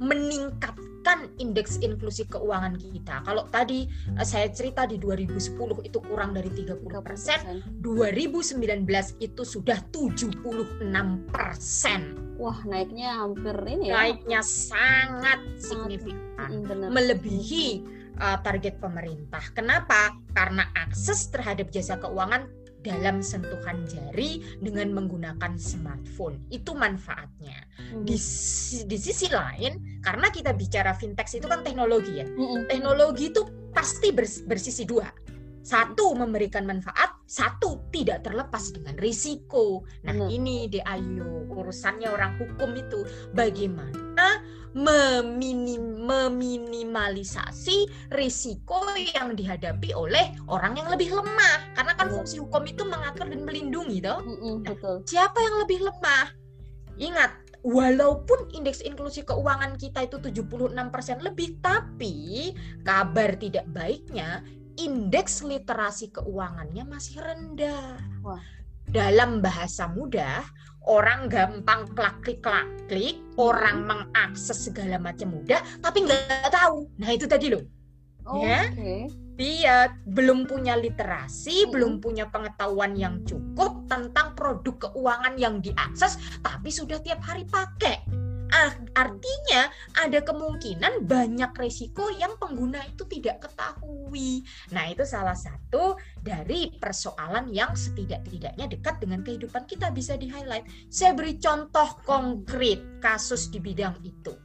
meningkatkan 0.02 1.30
indeks 1.38 1.78
inklusi 1.80 2.26
keuangan 2.26 2.74
kita. 2.78 3.22
Kalau 3.22 3.46
tadi 3.54 3.86
uh, 4.18 4.26
saya 4.26 4.50
cerita 4.50 4.90
di 4.90 4.98
2010 4.98 5.56
itu 5.86 6.00
kurang 6.02 6.34
dari 6.34 6.50
30 6.50 6.82
persen, 7.06 7.62
2019 7.86 8.58
itu 9.22 9.44
sudah 9.46 9.78
76 9.94 10.42
persen. 11.30 12.02
Wah 12.42 12.58
naiknya 12.66 13.22
hampir 13.22 13.54
ini 13.70 13.94
ya? 13.94 14.02
Naiknya 14.02 14.42
sangat 14.42 15.40
signifikan, 15.62 16.66
Benar. 16.66 16.90
melebihi 16.90 17.86
uh, 18.18 18.38
target 18.42 18.82
pemerintah. 18.82 19.42
Kenapa? 19.54 20.18
Karena 20.34 20.66
akses 20.74 21.30
terhadap 21.30 21.70
jasa 21.70 22.02
keuangan 22.02 22.50
dalam 22.82 23.22
sentuhan 23.22 23.86
jari 23.86 24.42
dengan 24.60 24.94
menggunakan 24.94 25.58
smartphone. 25.58 26.42
Itu 26.50 26.74
manfaatnya. 26.74 27.66
Hmm. 27.78 28.04
Di, 28.06 28.18
di 28.86 28.98
sisi 28.98 29.30
lain, 29.30 30.02
karena 30.02 30.28
kita 30.34 30.54
bicara 30.58 30.94
fintech 30.98 31.30
itu 31.34 31.46
kan 31.46 31.62
teknologi 31.62 32.22
ya. 32.22 32.28
Hmm. 32.28 32.66
Teknologi 32.66 33.30
itu 33.30 33.42
pasti 33.72 34.12
bers, 34.12 34.44
bersisi 34.44 34.84
dua. 34.84 35.08
Satu 35.62 36.18
memberikan 36.18 36.66
manfaat, 36.66 37.22
satu 37.30 37.86
tidak 37.94 38.26
terlepas 38.26 38.74
dengan 38.74 38.98
risiko. 38.98 39.86
Nah, 40.02 40.18
hmm. 40.18 40.30
ini 40.30 40.66
DAYU 40.68 41.54
urusannya 41.54 42.10
orang 42.10 42.34
hukum 42.42 42.74
itu. 42.74 43.06
Bagaimana 43.38 44.42
meminim, 44.74 46.02
meminimalisasi 46.02 48.10
risiko 48.18 48.82
yang 48.98 49.38
dihadapi 49.38 49.94
oleh 49.94 50.34
orang 50.50 50.82
yang 50.82 50.90
lebih 50.90 51.14
lemah? 51.14 51.78
Karena 51.78 51.94
kan 51.94 52.10
fungsi 52.10 52.42
hukum 52.42 52.66
itu 52.66 52.82
mengatur 52.82 53.30
dan 53.30 53.46
melindungi 53.46 54.02
toh. 54.02 54.18
Nah, 54.66 54.76
siapa 55.06 55.38
yang 55.38 55.62
lebih 55.62 55.86
lemah? 55.86 56.34
Ingat 56.98 57.32
walaupun 57.62 58.50
indeks 58.58 58.82
inklusi 58.82 59.22
keuangan 59.22 59.78
kita 59.78 60.10
itu 60.10 60.18
76% 60.18 60.74
lebih 61.22 61.62
tapi 61.62 62.50
kabar 62.82 63.38
tidak 63.38 63.70
baiknya 63.70 64.42
indeks 64.82 65.46
literasi 65.46 66.10
keuangannya 66.10 66.84
masih 66.90 67.22
rendah 67.22 68.02
Wah. 68.26 68.42
dalam 68.90 69.40
bahasa 69.40 69.86
mudah 69.86 70.42
orang 70.90 71.30
gampang 71.30 71.86
klik 71.94 72.42
klik 72.42 72.42
klik 72.90 73.18
orang 73.38 73.86
mengakses 73.86 74.66
segala 74.70 74.98
macam 74.98 75.38
mudah 75.38 75.62
tapi 75.86 76.10
nggak 76.10 76.50
tahu 76.50 76.90
nah 76.98 77.10
itu 77.14 77.30
tadi 77.30 77.54
loh 77.54 77.62
oh, 78.26 78.42
ya 78.42 78.66
okay. 78.74 79.06
dia 79.38 79.94
belum 80.10 80.50
punya 80.50 80.74
literasi 80.74 81.66
hmm. 81.66 81.70
belum 81.70 81.94
punya 82.02 82.26
pengetahuan 82.34 82.98
yang 82.98 83.22
cukup 83.30 83.86
tentang 83.86 84.34
produk 84.34 84.90
keuangan 84.90 85.38
yang 85.38 85.62
diakses 85.62 86.18
tapi 86.42 86.74
sudah 86.74 86.98
tiap 87.06 87.22
hari 87.22 87.46
pakai 87.46 88.02
artinya 88.94 89.72
ada 89.96 90.20
kemungkinan 90.20 91.08
banyak 91.08 91.52
resiko 91.56 92.12
yang 92.20 92.36
pengguna 92.36 92.84
itu 92.84 93.08
tidak 93.08 93.48
ketahui. 93.48 94.44
Nah, 94.76 94.92
itu 94.92 95.08
salah 95.08 95.36
satu 95.36 95.96
dari 96.20 96.76
persoalan 96.76 97.48
yang 97.50 97.72
setidak-tidaknya 97.74 98.68
dekat 98.68 99.00
dengan 99.00 99.24
kehidupan 99.24 99.64
kita 99.66 99.90
bisa 99.96 100.20
di-highlight. 100.20 100.68
Saya 100.92 101.16
beri 101.16 101.40
contoh 101.40 101.96
konkret 102.04 102.84
kasus 103.00 103.48
di 103.48 103.64
bidang 103.64 103.96
itu. 104.04 104.36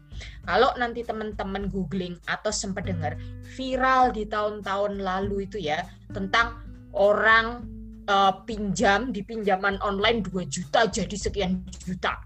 Kalau 0.46 0.72
nanti 0.80 1.04
teman-teman 1.04 1.68
googling 1.68 2.16
atau 2.24 2.48
sempat 2.48 2.88
dengar 2.88 3.20
viral 3.58 4.14
di 4.14 4.24
tahun-tahun 4.24 5.02
lalu 5.02 5.44
itu 5.44 5.60
ya 5.60 5.84
tentang 6.14 6.56
orang 6.96 7.66
uh, 8.08 8.32
pinjam 8.46 9.12
di 9.12 9.20
pinjaman 9.20 9.76
online 9.84 10.24
2 10.24 10.46
juta 10.48 10.88
jadi 10.88 11.16
sekian 11.18 11.66
juta. 11.84 12.16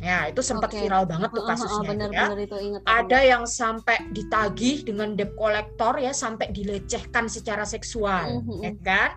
Ya, 0.00 0.32
itu 0.32 0.40
sempat 0.40 0.72
okay. 0.72 0.88
viral 0.88 1.04
banget 1.04 1.28
tuh 1.28 1.44
kasusnya. 1.44 1.76
Uh, 1.76 1.84
uh, 1.84 1.90
bener, 1.92 2.08
ya. 2.08 2.24
bener 2.32 2.38
itu 2.48 2.56
inget 2.56 2.80
Ada 2.88 3.18
yang 3.20 3.44
sampai 3.44 4.00
ditagih 4.16 4.88
dengan 4.88 5.12
debt 5.12 5.36
collector 5.36 6.00
ya 6.00 6.16
sampai 6.16 6.48
dilecehkan 6.56 7.28
secara 7.28 7.68
seksual, 7.68 8.40
uh, 8.40 8.48
uh, 8.48 8.60
ya 8.64 8.72
kan? 8.80 9.12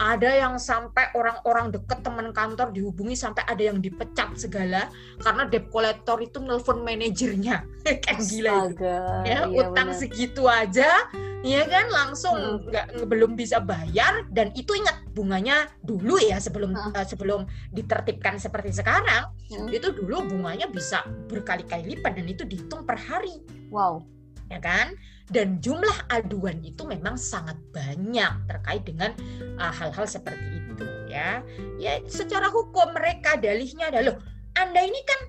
Ada 0.00 0.30
yang 0.46 0.54
sampai 0.56 1.12
orang-orang 1.12 1.72
deket 1.72 2.00
teman 2.00 2.32
kantor 2.32 2.72
dihubungi 2.72 3.16
sampai 3.16 3.44
ada 3.44 3.60
yang 3.60 3.78
dipecat 3.80 4.34
segala 4.36 4.88
karena 5.20 5.44
debt 5.48 5.68
collector 5.68 6.16
itu 6.20 6.40
nelpon 6.40 6.80
manajernya. 6.80 7.66
kan 8.04 8.16
gila 8.20 8.72
itu. 8.72 8.84
Ya, 8.84 9.00
iya, 9.24 9.40
utang 9.48 9.92
bener. 9.92 10.00
segitu 10.00 10.48
aja 10.48 11.08
Iya 11.42 11.66
kan 11.66 11.90
langsung 11.90 12.70
nggak 12.70 13.02
hmm. 13.02 13.10
belum 13.10 13.34
bisa 13.34 13.58
bayar 13.58 14.22
dan 14.30 14.54
itu 14.54 14.78
ingat 14.78 15.02
bunganya 15.10 15.66
dulu 15.82 16.14
ya 16.22 16.38
sebelum 16.38 16.70
uh. 16.70 16.94
Uh, 16.94 17.02
sebelum 17.02 17.50
ditertibkan 17.74 18.38
seperti 18.38 18.70
sekarang 18.70 19.26
hmm. 19.50 19.66
itu 19.74 19.90
dulu 19.90 20.22
bunganya 20.30 20.70
bisa 20.70 21.02
berkali-kali 21.26 21.98
lipat 21.98 22.14
dan 22.14 22.30
itu 22.30 22.46
dihitung 22.46 22.86
per 22.86 22.94
hari. 22.94 23.42
Wow. 23.74 24.06
Ya 24.54 24.62
kan? 24.62 24.94
Dan 25.30 25.62
jumlah 25.62 26.10
aduan 26.10 26.58
itu 26.64 26.82
memang 26.82 27.14
sangat 27.14 27.58
banyak 27.70 28.32
terkait 28.50 28.82
dengan 28.82 29.14
uh, 29.60 29.72
hal-hal 29.72 30.06
uh, 30.06 30.10
seperti 30.10 30.58
itu 30.58 30.86
ya. 31.10 31.44
Ya 31.78 32.00
secara 32.08 32.48
hukum 32.48 32.96
mereka 32.96 33.38
dalihnya 33.38 33.92
adalah 33.92 34.18
Anda 34.58 34.82
ini 34.84 35.00
kan 35.04 35.20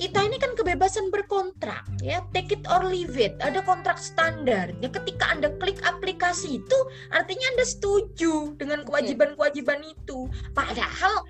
kita 0.00 0.24
ini 0.24 0.40
kan 0.40 0.56
kebebasan 0.56 1.12
berkontrak 1.12 1.84
ya. 2.00 2.24
Take 2.32 2.56
it 2.56 2.64
or 2.72 2.88
leave 2.88 3.20
it. 3.20 3.36
Ada 3.44 3.60
kontrak 3.60 4.00
standar 4.00 4.72
ya 4.80 4.88
ketika 4.88 5.28
anda 5.28 5.52
klik 5.60 5.76
aplikasi 5.84 6.64
itu 6.64 6.78
artinya 7.12 7.44
anda 7.52 7.68
setuju 7.68 8.56
dengan 8.56 8.80
kewajiban-kewajiban 8.88 9.84
itu. 9.84 10.24
Padahal 10.56 11.20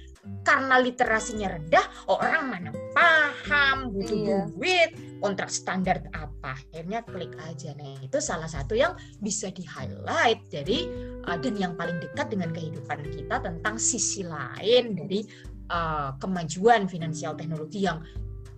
karena 0.40 0.80
literasinya 0.80 1.52
rendah 1.52 1.86
orang 2.08 2.44
mana 2.48 2.70
paham 2.96 3.92
butuh 3.92 4.16
iya. 4.16 4.38
duit 4.48 4.90
kontrak 5.20 5.52
standar 5.52 6.00
apa 6.16 6.56
akhirnya 6.56 7.04
klik 7.04 7.36
aja 7.44 7.76
nah 7.76 8.00
itu 8.00 8.18
salah 8.18 8.48
satu 8.48 8.72
yang 8.72 8.96
bisa 9.20 9.52
di 9.52 9.62
highlight 9.62 10.40
jadi 10.48 10.88
uh, 11.28 11.36
dan 11.36 11.54
yang 11.60 11.72
paling 11.76 12.00
dekat 12.00 12.32
dengan 12.32 12.50
kehidupan 12.56 13.04
kita 13.12 13.36
tentang 13.44 13.76
sisi 13.76 14.24
lain 14.24 14.96
dari 14.96 15.28
uh, 15.68 16.16
kemajuan 16.16 16.88
finansial 16.88 17.36
teknologi 17.36 17.84
yang 17.84 18.00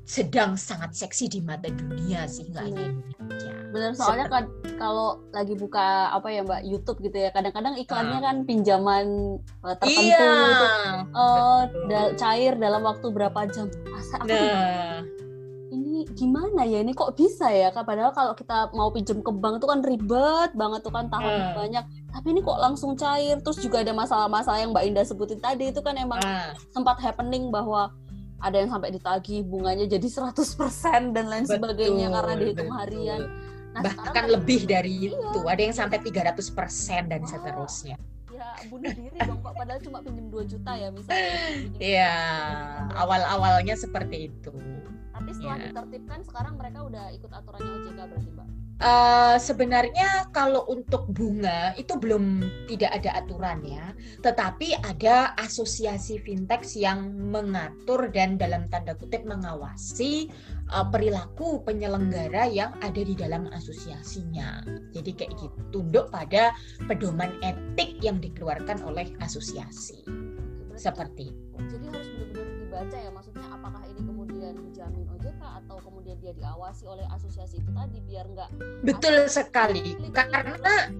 sedang 0.02 0.58
sangat 0.58 0.98
seksi 0.98 1.30
di 1.30 1.40
mata 1.40 1.70
dunia 1.70 2.26
sih 2.26 2.50
nggak 2.50 2.64
hanya 2.66 2.82
iya. 2.82 2.90
Indonesia. 2.90 3.52
Benar 3.72 3.90
soalnya 3.94 4.26
kan 4.28 4.44
kalau 4.76 5.22
lagi 5.30 5.54
buka 5.54 6.10
apa 6.10 6.28
ya 6.28 6.42
Mbak 6.42 6.62
YouTube 6.66 6.98
gitu 7.06 7.16
ya 7.22 7.30
kadang-kadang 7.30 7.78
iklannya 7.78 8.18
uh. 8.18 8.22
kan 8.22 8.36
pinjaman 8.42 9.06
uh, 9.62 9.76
tertentu 9.78 10.02
iya, 10.10 10.26
itu 10.50 10.66
uh, 11.14 11.62
da 11.86 12.00
cair 12.18 12.58
dalam 12.58 12.82
waktu 12.82 13.06
berapa 13.14 13.40
jam. 13.48 13.70
Masa 13.88 14.18
aku 14.20 14.34
nah. 14.34 15.00
ini 15.72 16.04
gimana 16.12 16.68
ya 16.68 16.84
ini 16.84 16.92
kok 16.92 17.16
bisa 17.16 17.48
ya 17.48 17.72
padahal 17.72 18.12
kalau 18.12 18.36
kita 18.36 18.68
mau 18.76 18.92
pinjam 18.92 19.24
ke 19.24 19.32
bank 19.32 19.62
itu 19.62 19.66
kan 19.70 19.80
ribet 19.80 20.50
banget 20.52 20.80
tuh 20.84 20.92
kan 20.92 21.08
tahun 21.08 21.32
uh. 21.32 21.52
banyak 21.56 21.84
tapi 22.12 22.26
ini 22.36 22.40
kok 22.44 22.60
langsung 22.60 22.92
cair 22.92 23.40
terus 23.40 23.56
juga 23.62 23.80
ada 23.80 23.96
masalah-masalah 23.96 24.60
yang 24.60 24.76
Mbak 24.76 24.84
Indah 24.84 25.06
sebutin 25.08 25.40
tadi 25.40 25.72
itu 25.72 25.80
kan 25.80 25.96
emang 25.96 26.20
uh. 26.20 26.52
sempat 26.74 27.00
happening 27.00 27.48
bahwa 27.48 27.88
ada 28.42 28.56
yang 28.58 28.70
sampai 28.74 28.90
ditagih 28.90 29.46
bunganya 29.46 29.86
jadi 29.86 30.02
100% 30.02 31.14
dan 31.14 31.24
lain 31.30 31.46
betul, 31.46 31.56
sebagainya 31.62 32.06
karena 32.10 32.34
dihitung 32.34 32.70
betul. 32.70 32.80
harian. 32.82 33.20
Nah, 33.72 33.80
bahkan 33.88 34.24
lebih 34.28 34.68
dari 34.68 35.08
iya. 35.08 35.16
itu, 35.16 35.40
ada 35.48 35.60
yang 35.64 35.72
sampai 35.72 35.98
300% 36.04 37.08
dan 37.08 37.22
seterusnya. 37.24 37.96
Ya, 38.28 38.50
bunuh 38.68 38.90
diri 38.92 39.16
dong 39.22 39.40
Pak, 39.40 39.54
padahal 39.54 39.80
cuma 39.80 39.98
pinjam 40.02 40.26
2 40.28 40.44
juta 40.50 40.72
ya 40.76 40.88
misalnya. 40.90 41.34
Iya, 41.78 42.14
awal-awalnya 42.98 43.78
seperti 43.78 44.28
itu. 44.28 44.52
Tapi 45.14 45.30
setelah 45.32 45.56
ya. 45.56 45.64
ditertibkan 45.70 46.20
sekarang 46.26 46.54
mereka 46.58 46.78
udah 46.84 47.04
ikut 47.14 47.30
aturannya 47.30 47.70
OJK 47.80 48.00
berarti, 48.10 48.30
Mbak? 48.34 48.48
Uh, 48.82 49.38
sebenarnya 49.38 50.26
kalau 50.34 50.66
untuk 50.66 51.06
bunga 51.14 51.70
itu 51.78 51.94
belum 51.94 52.42
tidak 52.66 52.90
ada 52.98 53.22
aturan 53.22 53.62
ya, 53.62 53.94
tetapi 54.26 54.74
ada 54.82 55.38
asosiasi 55.38 56.18
fintech 56.18 56.66
yang 56.74 57.14
mengatur 57.14 58.10
dan 58.10 58.34
dalam 58.34 58.66
tanda 58.74 58.98
kutip 58.98 59.22
mengawasi 59.22 60.34
uh, 60.74 60.82
perilaku 60.90 61.62
penyelenggara 61.62 62.50
yang 62.50 62.74
ada 62.82 62.98
di 63.06 63.14
dalam 63.14 63.46
asosiasinya. 63.54 64.66
Jadi 64.90 65.14
kayak 65.14 65.38
gitu, 65.38 65.58
tunduk 65.70 66.10
pada 66.10 66.50
pedoman 66.90 67.38
etik 67.46 68.02
yang 68.02 68.18
dikeluarkan 68.18 68.82
oleh 68.82 69.14
asosiasi. 69.22 70.02
Seperti. 70.74 71.30
Jadi 71.70 71.86
harus 71.86 72.10
benar-benar 72.18 72.50
dibaca 72.58 72.96
ya, 72.98 73.10
maksudnya 73.14 73.46
apakah 73.46 73.86
ini 73.86 74.02
OJK 75.22 75.44
atau 75.62 75.78
kemudian 75.78 76.18
dia 76.18 76.34
diawasi 76.34 76.82
oleh 76.90 77.06
asosiasi 77.14 77.62
itu 77.62 77.70
tadi 77.70 78.02
biar 78.02 78.26
nggak 78.26 78.50
betul 78.82 79.30
sekali. 79.30 79.94
karena 80.10 80.90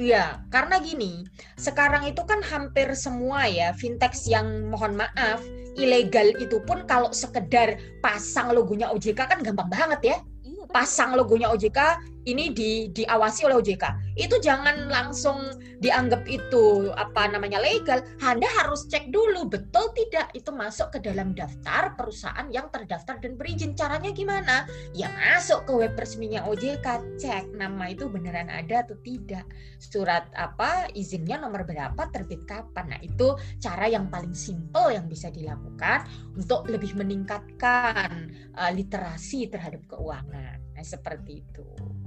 Iya, 0.00 0.40
karena 0.48 0.80
gini, 0.80 1.28
sekarang 1.60 2.08
itu 2.08 2.24
kan 2.24 2.40
hampir 2.40 2.88
semua 2.96 3.44
ya 3.44 3.76
fintech 3.76 4.16
yang 4.24 4.72
mohon 4.72 4.96
maaf 4.96 5.44
ilegal 5.76 6.32
itu 6.40 6.56
pun 6.64 6.88
kalau 6.88 7.12
sekedar 7.12 7.76
pasang 8.00 8.56
logonya 8.56 8.88
OJK 8.96 9.20
kan 9.28 9.44
gampang 9.44 9.68
banget 9.68 10.00
ya. 10.00 10.16
Iya, 10.40 10.64
pasang 10.72 11.12
logonya 11.12 11.52
OJK 11.52 12.00
ini 12.30 12.54
di 12.54 12.88
diawasi 12.94 13.50
oleh 13.50 13.58
OJK. 13.58 13.84
Itu 14.14 14.38
jangan 14.38 14.88
langsung 14.88 15.58
dianggap 15.80 16.28
itu 16.28 16.92
apa 16.94 17.26
namanya 17.32 17.58
legal. 17.58 18.04
Anda 18.20 18.46
harus 18.60 18.86
cek 18.86 19.10
dulu 19.10 19.48
betul 19.48 19.90
tidak 19.96 20.30
itu 20.36 20.52
masuk 20.52 20.94
ke 20.94 20.98
dalam 21.00 21.32
daftar 21.32 21.96
perusahaan 21.96 22.46
yang 22.52 22.68
terdaftar 22.68 23.18
dan 23.18 23.34
berizin. 23.34 23.72
Caranya 23.74 24.12
gimana? 24.12 24.68
Ya 24.92 25.08
masuk 25.16 25.66
ke 25.66 25.72
web 25.72 25.96
resminya 25.96 26.44
OJK, 26.46 27.16
cek 27.16 27.56
nama 27.56 27.90
itu 27.90 28.06
beneran 28.06 28.52
ada 28.52 28.84
atau 28.84 28.96
tidak. 29.02 29.44
Surat 29.80 30.28
apa 30.36 30.92
izinnya 30.92 31.40
nomor 31.40 31.64
berapa, 31.64 32.08
terbit 32.12 32.44
kapan. 32.44 32.92
Nah, 32.96 33.00
itu 33.00 33.34
cara 33.58 33.88
yang 33.88 34.12
paling 34.12 34.36
simple 34.36 34.92
yang 34.92 35.08
bisa 35.08 35.32
dilakukan 35.32 36.04
untuk 36.36 36.68
lebih 36.68 36.92
meningkatkan 36.94 38.28
uh, 38.54 38.70
literasi 38.70 39.48
terhadap 39.48 39.80
keuangan. 39.88 40.60
Nah, 40.76 40.84
seperti 40.84 41.44
itu 41.44 41.99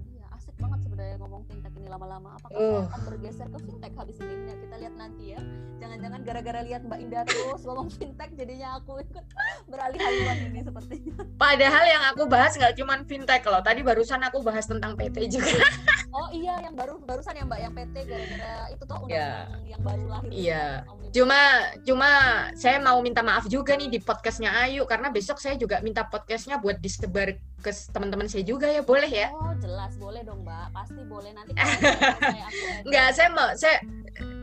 ngomong 1.19 1.43
fintech 1.49 1.72
ini 1.83 1.91
lama-lama. 1.91 2.39
Apakah 2.39 2.55
uh. 2.55 2.87
akan 2.87 3.01
bergeser 3.11 3.47
ke 3.51 3.59
fintech 3.59 3.93
habis 3.99 4.15
ini? 4.23 4.35
Nah, 4.47 4.55
kita 4.55 4.75
lihat 4.79 4.95
nanti 4.95 5.23
ya. 5.35 5.39
Jangan-jangan 5.83 6.19
gara-gara 6.23 6.59
lihat 6.63 6.81
Mbak 6.87 6.99
Indah 7.03 7.23
terus 7.27 7.61
ngomong 7.67 7.91
fintech 7.99 8.31
jadinya 8.39 8.79
aku 8.79 9.03
ikut 9.03 9.25
beralih 9.71 9.99
haluan 9.99 10.37
ini 10.47 10.59
sepertinya. 10.63 11.13
Padahal 11.35 11.83
yang 11.83 12.03
aku 12.15 12.23
bahas 12.31 12.55
nggak 12.55 12.73
cuma 12.79 13.03
fintech 13.03 13.43
loh. 13.43 13.59
Tadi 13.59 13.83
barusan 13.83 14.23
aku 14.23 14.39
bahas 14.39 14.63
tentang 14.63 14.95
PT 14.95 15.27
juga. 15.27 15.51
oh 16.17 16.31
iya, 16.31 16.63
yang 16.63 16.71
baru 16.71 17.03
barusan 17.03 17.35
ya 17.35 17.43
Mbak 17.43 17.59
yang 17.59 17.73
PT 17.75 17.95
gara-gara 18.07 18.55
itu 18.71 18.83
tuh 18.87 18.97
undang 19.03 19.19
yeah. 19.19 19.43
yang 19.67 19.81
baru 19.83 20.05
lahir. 20.07 20.31
Iya. 20.31 20.47
Yeah. 20.87 21.11
Cuma 21.13 21.39
cuma 21.85 22.09
saya 22.57 22.81
mau 22.81 22.97
minta 23.03 23.21
maaf 23.21 23.45
juga 23.45 23.77
nih 23.77 23.85
di 23.85 23.99
podcastnya 24.01 24.49
Ayu 24.65 24.87
karena 24.89 25.13
besok 25.13 25.37
saya 25.37 25.59
juga 25.59 25.83
minta 25.83 26.01
podcastnya 26.07 26.57
buat 26.57 26.81
disebar 26.81 27.37
ke 27.63 27.71
teman-teman 27.95 28.25
saya 28.25 28.41
juga 28.41 28.65
ya 28.65 28.81
boleh 28.81 29.07
ya? 29.07 29.29
Oh 29.29 29.53
jelas 29.61 29.93
boleh 30.01 30.25
dong 30.25 30.41
Mbak 30.41 30.73
pasti 30.73 31.01
boleh 31.05 31.31
nanti. 31.37 31.53
Enggak 32.87 33.07
saya 33.15 33.29
mau 33.33 33.49
saya 33.55 33.77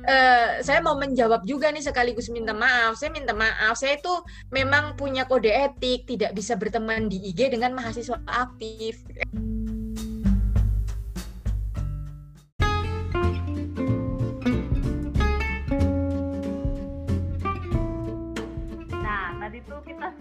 Uh, 0.01 0.64
saya 0.64 0.81
mau 0.81 0.97
menjawab 0.97 1.45
juga 1.45 1.69
nih 1.69 1.85
sekaligus 1.85 2.33
minta 2.33 2.57
maaf. 2.57 2.97
Saya 2.97 3.12
minta 3.12 3.37
maaf. 3.37 3.77
Saya 3.77 4.01
itu 4.01 4.09
memang 4.49 4.97
punya 4.97 5.29
kode 5.29 5.53
etik, 5.53 6.09
tidak 6.09 6.33
bisa 6.33 6.57
berteman 6.57 7.12
di 7.12 7.21
IG 7.21 7.53
dengan 7.53 7.77
mahasiswa 7.77 8.16
aktif. 8.25 8.97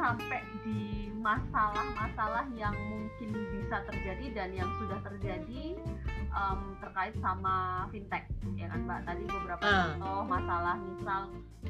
sampai 0.09 0.41
di 0.65 1.13
masalah-masalah 1.21 2.49
yang 2.57 2.73
mungkin 2.89 3.29
bisa 3.53 3.85
terjadi 3.85 4.25
dan 4.33 4.49
yang 4.57 4.69
sudah 4.81 4.97
terjadi 5.05 5.77
um, 6.33 6.75
terkait 6.81 7.15
sama 7.21 7.85
fintech 7.93 8.25
ya 8.55 8.67
kan 8.69 8.79
mbak 8.85 8.99
tadi 9.05 9.23
beberapa 9.27 9.63
uh. 9.63 9.73
contoh 9.93 10.19
masalah 10.25 10.75
misal 10.77 11.21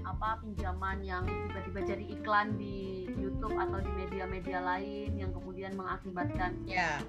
apa 0.05 0.29
pinjaman 0.41 0.97
yang 1.03 1.23
tiba-tiba 1.25 1.79
jadi 1.95 2.05
iklan 2.19 2.47
di 2.55 3.09
YouTube 3.17 3.55
atau 3.57 3.79
di 3.81 3.91
media-media 3.97 4.59
lain 4.61 5.11
yang 5.17 5.31
kemudian 5.33 5.73
mengakibatkan 5.75 6.55
yeah. 6.63 7.01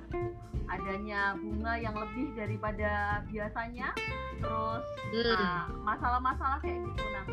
adanya 0.70 1.36
bunga 1.36 1.76
yang 1.76 1.94
lebih 1.94 2.32
daripada 2.34 3.22
biasanya 3.28 3.92
terus 4.40 4.86
mm. 5.12 5.36
nah, 5.36 5.66
masalah-masalah 5.84 6.58
kayak 6.64 6.80
gitu 6.82 7.04
nah 7.12 7.24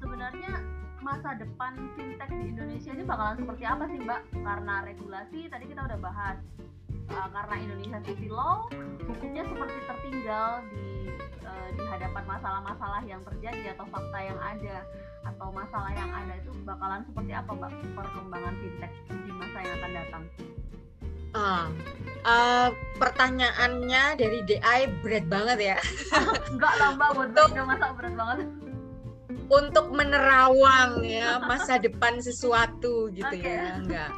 sebenarnya 0.00 0.52
masa 1.04 1.36
depan 1.36 1.76
fintech 2.00 2.32
di 2.32 2.48
Indonesia 2.48 2.90
ini 2.96 3.04
bakalan 3.04 3.36
seperti 3.36 3.64
apa 3.68 3.84
sih 3.92 4.00
Mbak? 4.00 4.20
Karena 4.40 4.74
regulasi 4.88 5.52
tadi 5.52 5.64
kita 5.68 5.84
udah 5.84 5.98
bahas 6.00 6.40
uh, 7.10 7.28
karena 7.28 7.54
Indonesia 7.60 7.98
Civil 8.06 8.32
Law 8.32 8.68
hukumnya 9.04 9.42
seperti 9.44 9.78
tertinggal 9.84 10.48
di 10.72 11.10
uh, 11.44 11.68
di 11.76 11.82
hadapan 11.84 12.24
masalah-masalah 12.24 13.02
yang 13.04 13.20
terjadi 13.28 13.76
atau 13.76 13.84
fakta 13.92 14.18
yang 14.20 14.40
ada 14.40 14.76
atau 15.24 15.48
masalah 15.52 15.92
yang 15.96 16.10
ada 16.12 16.32
itu 16.36 16.50
bakalan 16.68 17.00
seperti 17.08 17.32
apa 17.32 17.50
Mbak 17.56 17.70
perkembangan 17.96 18.54
fintech 18.60 18.92
di 19.08 19.30
masa 19.32 19.58
yang 19.64 19.74
akan 19.80 19.92
datang? 19.92 20.24
Uh, 21.34 21.66
uh, 22.22 22.68
pertanyaannya 23.02 24.02
dari 24.14 24.38
DI 24.46 24.80
berat 25.02 25.26
banget 25.26 25.58
ya. 25.74 25.78
Enggak 26.52 26.74
lah 26.78 26.94
Mbak, 26.94 27.10
buat 27.16 27.30
masa 27.66 27.86
berat 27.96 28.14
banget 28.14 28.38
untuk 29.48 29.92
menerawang 29.92 31.04
ya 31.04 31.36
masa 31.44 31.76
depan 31.76 32.16
sesuatu 32.20 33.12
gitu 33.12 33.28
okay. 33.28 33.44
ya 33.44 33.76
enggak 33.76 34.10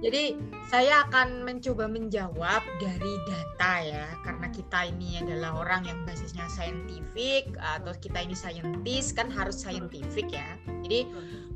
jadi 0.00 0.32
saya 0.72 1.04
akan 1.08 1.44
mencoba 1.44 1.84
menjawab 1.84 2.64
dari 2.80 3.14
data 3.28 3.72
ya 3.84 4.06
karena 4.24 4.48
kita 4.48 4.88
ini 4.88 5.20
adalah 5.20 5.60
orang 5.60 5.84
yang 5.84 6.00
basisnya 6.08 6.48
saintifik 6.48 7.52
atau 7.60 7.92
kita 8.00 8.24
ini 8.24 8.32
saintis 8.32 9.12
kan 9.12 9.28
harus 9.28 9.60
saintifik 9.60 10.32
ya. 10.32 10.56
Jadi 10.80 11.04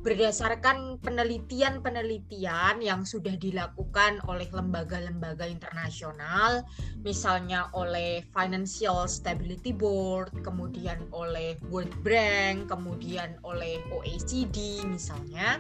berdasarkan 0.04 1.00
penelitian-penelitian 1.00 2.84
yang 2.84 3.08
sudah 3.08 3.32
dilakukan 3.40 4.20
oleh 4.28 4.44
lembaga-lembaga 4.52 5.48
internasional, 5.48 6.60
misalnya 7.00 7.72
oleh 7.72 8.20
Financial 8.28 9.08
Stability 9.08 9.72
Board, 9.72 10.44
kemudian 10.44 11.00
oleh 11.16 11.56
World 11.72 11.96
Bank, 12.04 12.68
kemudian 12.68 13.40
oleh 13.48 13.80
OECD 13.88 14.84
misalnya, 14.84 15.56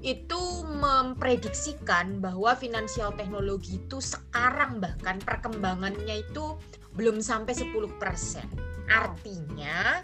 itu 0.00 0.64
memprediksikan 0.64 2.24
bahwa 2.24 2.56
finansial 2.56 3.12
teknologi 3.16 3.76
itu 3.76 4.00
sekarang 4.00 4.80
bahkan 4.80 5.20
perkembangannya 5.20 6.24
itu 6.24 6.56
belum 6.96 7.20
sampai 7.20 7.52
10%. 7.52 7.84
Artinya 8.90 10.00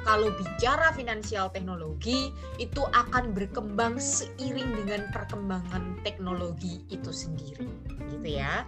kalau 0.00 0.32
bicara 0.32 0.96
finansial 0.96 1.52
teknologi 1.52 2.32
itu 2.56 2.82
akan 2.94 3.36
berkembang 3.36 4.00
seiring 4.00 4.72
dengan 4.72 5.12
perkembangan 5.12 6.00
teknologi 6.06 6.80
itu 6.88 7.12
sendiri 7.12 7.68
gitu 8.08 8.28
ya. 8.40 8.64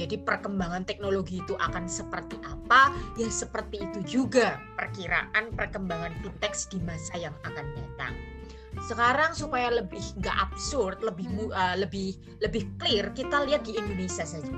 Jadi 0.00 0.16
perkembangan 0.24 0.88
teknologi 0.88 1.44
itu 1.44 1.52
akan 1.60 1.84
seperti 1.84 2.40
apa? 2.48 2.96
Ya 3.20 3.28
seperti 3.28 3.84
itu 3.84 4.00
juga 4.06 4.56
perkiraan 4.80 5.52
perkembangan 5.52 6.16
fintech 6.24 6.56
di 6.72 6.80
masa 6.80 7.14
yang 7.20 7.36
akan 7.44 7.66
datang. 7.76 8.39
Sekarang 8.86 9.34
supaya 9.34 9.70
lebih 9.70 10.02
nggak 10.22 10.36
absurd, 10.50 11.02
lebih 11.02 11.26
uh, 11.50 11.76
lebih 11.78 12.14
lebih 12.42 12.70
clear, 12.78 13.10
kita 13.10 13.42
lihat 13.46 13.66
di 13.66 13.74
Indonesia 13.78 14.22
saja, 14.22 14.52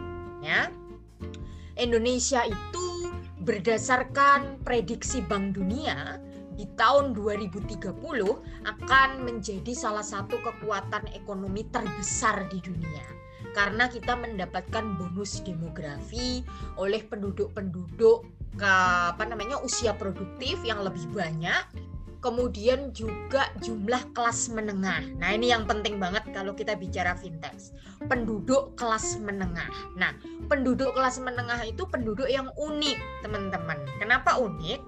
ya. 0.45 0.69
Indonesia 1.81 2.45
itu 2.45 2.87
berdasarkan 3.43 4.61
prediksi 4.63 5.25
Bank 5.25 5.57
Dunia 5.57 6.21
di 6.53 6.69
tahun 6.77 7.17
2030 7.17 7.97
akan 8.69 9.09
menjadi 9.25 9.73
salah 9.73 10.05
satu 10.05 10.37
kekuatan 10.45 11.09
ekonomi 11.17 11.65
terbesar 11.73 12.45
di 12.53 12.61
dunia 12.61 13.23
karena 13.53 13.89
kita 13.89 14.17
mendapatkan 14.17 14.97
bonus 14.97 15.45
demografi 15.45 16.41
oleh 16.81 17.05
penduduk-penduduk 17.05 18.25
ke 18.57 18.75
apa 19.13 19.25
namanya 19.25 19.61
usia 19.65 19.97
produktif 19.97 20.61
yang 20.65 20.85
lebih 20.85 21.05
banyak 21.13 21.65
kemudian 22.23 22.95
juga 22.95 23.51
jumlah 23.61 24.15
kelas 24.15 24.49
menengah. 24.55 25.03
Nah, 25.19 25.35
ini 25.35 25.51
yang 25.51 25.67
penting 25.67 25.99
banget 25.99 26.23
kalau 26.31 26.55
kita 26.55 26.79
bicara 26.79 27.19
fintech. 27.19 27.75
Penduduk 28.07 28.79
kelas 28.79 29.19
menengah. 29.19 29.69
Nah, 29.99 30.15
penduduk 30.47 30.95
kelas 30.95 31.19
menengah 31.19 31.59
itu 31.67 31.83
penduduk 31.91 32.31
yang 32.31 32.49
unik, 32.55 33.27
teman-teman. 33.27 33.83
Kenapa 33.99 34.39
unik? 34.39 34.81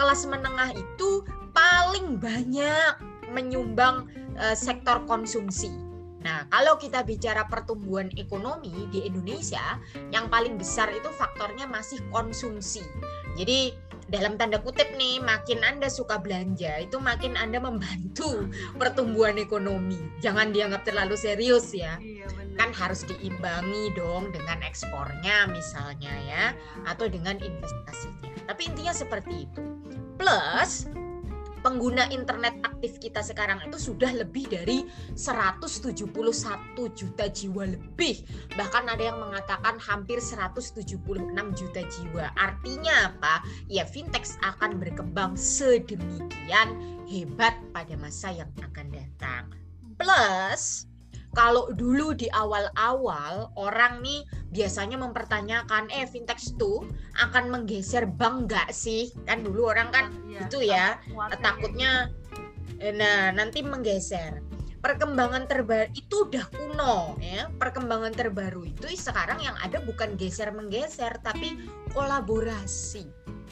Kelas 0.00 0.24
menengah 0.24 0.72
itu 0.72 1.20
paling 1.52 2.16
banyak 2.16 2.96
menyumbang 3.28 4.08
uh, 4.40 4.56
sektor 4.56 5.04
konsumsi. 5.04 5.68
Nah, 6.20 6.44
kalau 6.52 6.76
kita 6.76 7.00
bicara 7.04 7.48
pertumbuhan 7.48 8.12
ekonomi 8.16 8.88
di 8.92 9.08
Indonesia, 9.08 9.80
yang 10.12 10.28
paling 10.28 10.56
besar 10.60 10.88
itu 10.92 11.08
faktornya 11.16 11.64
masih 11.64 12.00
konsumsi. 12.12 12.84
Jadi, 13.40 13.72
dalam 14.10 14.34
tanda 14.34 14.58
kutip 14.58 14.90
nih 14.98 15.22
makin 15.22 15.62
Anda 15.62 15.86
suka 15.86 16.18
belanja 16.18 16.82
itu 16.82 16.98
makin 16.98 17.38
Anda 17.38 17.62
membantu 17.62 18.50
pertumbuhan 18.74 19.38
ekonomi. 19.38 19.96
Jangan 20.18 20.50
dianggap 20.50 20.82
terlalu 20.82 21.14
serius 21.14 21.70
ya. 21.70 21.96
Iya, 22.02 22.26
Kan 22.58 22.74
harus 22.74 23.06
diimbangi 23.06 23.94
dong 23.94 24.34
dengan 24.34 24.60
ekspornya 24.66 25.46
misalnya 25.48 26.12
ya 26.26 26.44
atau 26.90 27.06
dengan 27.06 27.38
investasinya. 27.38 28.50
Tapi 28.50 28.60
intinya 28.66 28.92
seperti 28.92 29.46
itu. 29.46 29.62
Plus 30.18 30.90
pengguna 31.60 32.08
internet 32.12 32.56
aktif 32.64 33.00
kita 33.00 33.20
sekarang 33.20 33.60
itu 33.64 33.76
sudah 33.76 34.12
lebih 34.12 34.48
dari 34.48 34.88
171 35.16 36.10
juta 36.96 37.24
jiwa 37.28 37.64
lebih. 37.68 38.24
Bahkan 38.56 38.84
ada 38.88 39.02
yang 39.02 39.18
mengatakan 39.20 39.76
hampir 39.80 40.18
176 40.20 41.00
juta 41.56 41.82
jiwa. 41.84 42.32
Artinya 42.36 43.12
apa? 43.12 43.44
Ya 43.68 43.84
fintech 43.84 44.36
akan 44.40 44.80
berkembang 44.80 45.36
sedemikian 45.36 46.76
hebat 47.08 47.56
pada 47.72 47.96
masa 47.96 48.32
yang 48.32 48.50
akan 48.60 48.86
datang. 48.92 49.52
Plus 50.00 50.90
kalau 51.30 51.70
dulu 51.70 52.10
di 52.10 52.26
awal-awal 52.34 53.54
orang 53.54 54.02
nih 54.02 54.26
biasanya 54.50 54.98
mempertanyakan 54.98 55.86
eh 55.94 56.06
fintech 56.10 56.42
itu 56.42 56.82
akan 57.22 57.54
menggeser 57.54 58.06
bank 58.10 58.50
nggak 58.50 58.70
sih 58.74 59.14
kan 59.22 59.46
dulu 59.46 59.70
orang 59.70 59.94
kan 59.94 60.10
oh, 60.10 60.26
iya. 60.26 60.40
itu 60.42 60.58
ya 60.66 60.86
takutnya 61.38 62.10
gitu. 62.78 62.98
nah 62.98 63.30
nanti 63.30 63.62
menggeser 63.62 64.42
perkembangan 64.80 65.44
terbaru 65.44 65.92
itu 65.92 66.26
udah 66.26 66.44
kuno 66.50 67.20
ya 67.20 67.52
perkembangan 67.60 68.16
terbaru 68.16 68.64
itu 68.64 68.88
sekarang 68.96 69.38
yang 69.44 69.54
ada 69.60 69.78
bukan 69.84 70.16
geser 70.16 70.50
menggeser 70.50 71.20
tapi 71.20 71.60
kolaborasi 71.92 73.06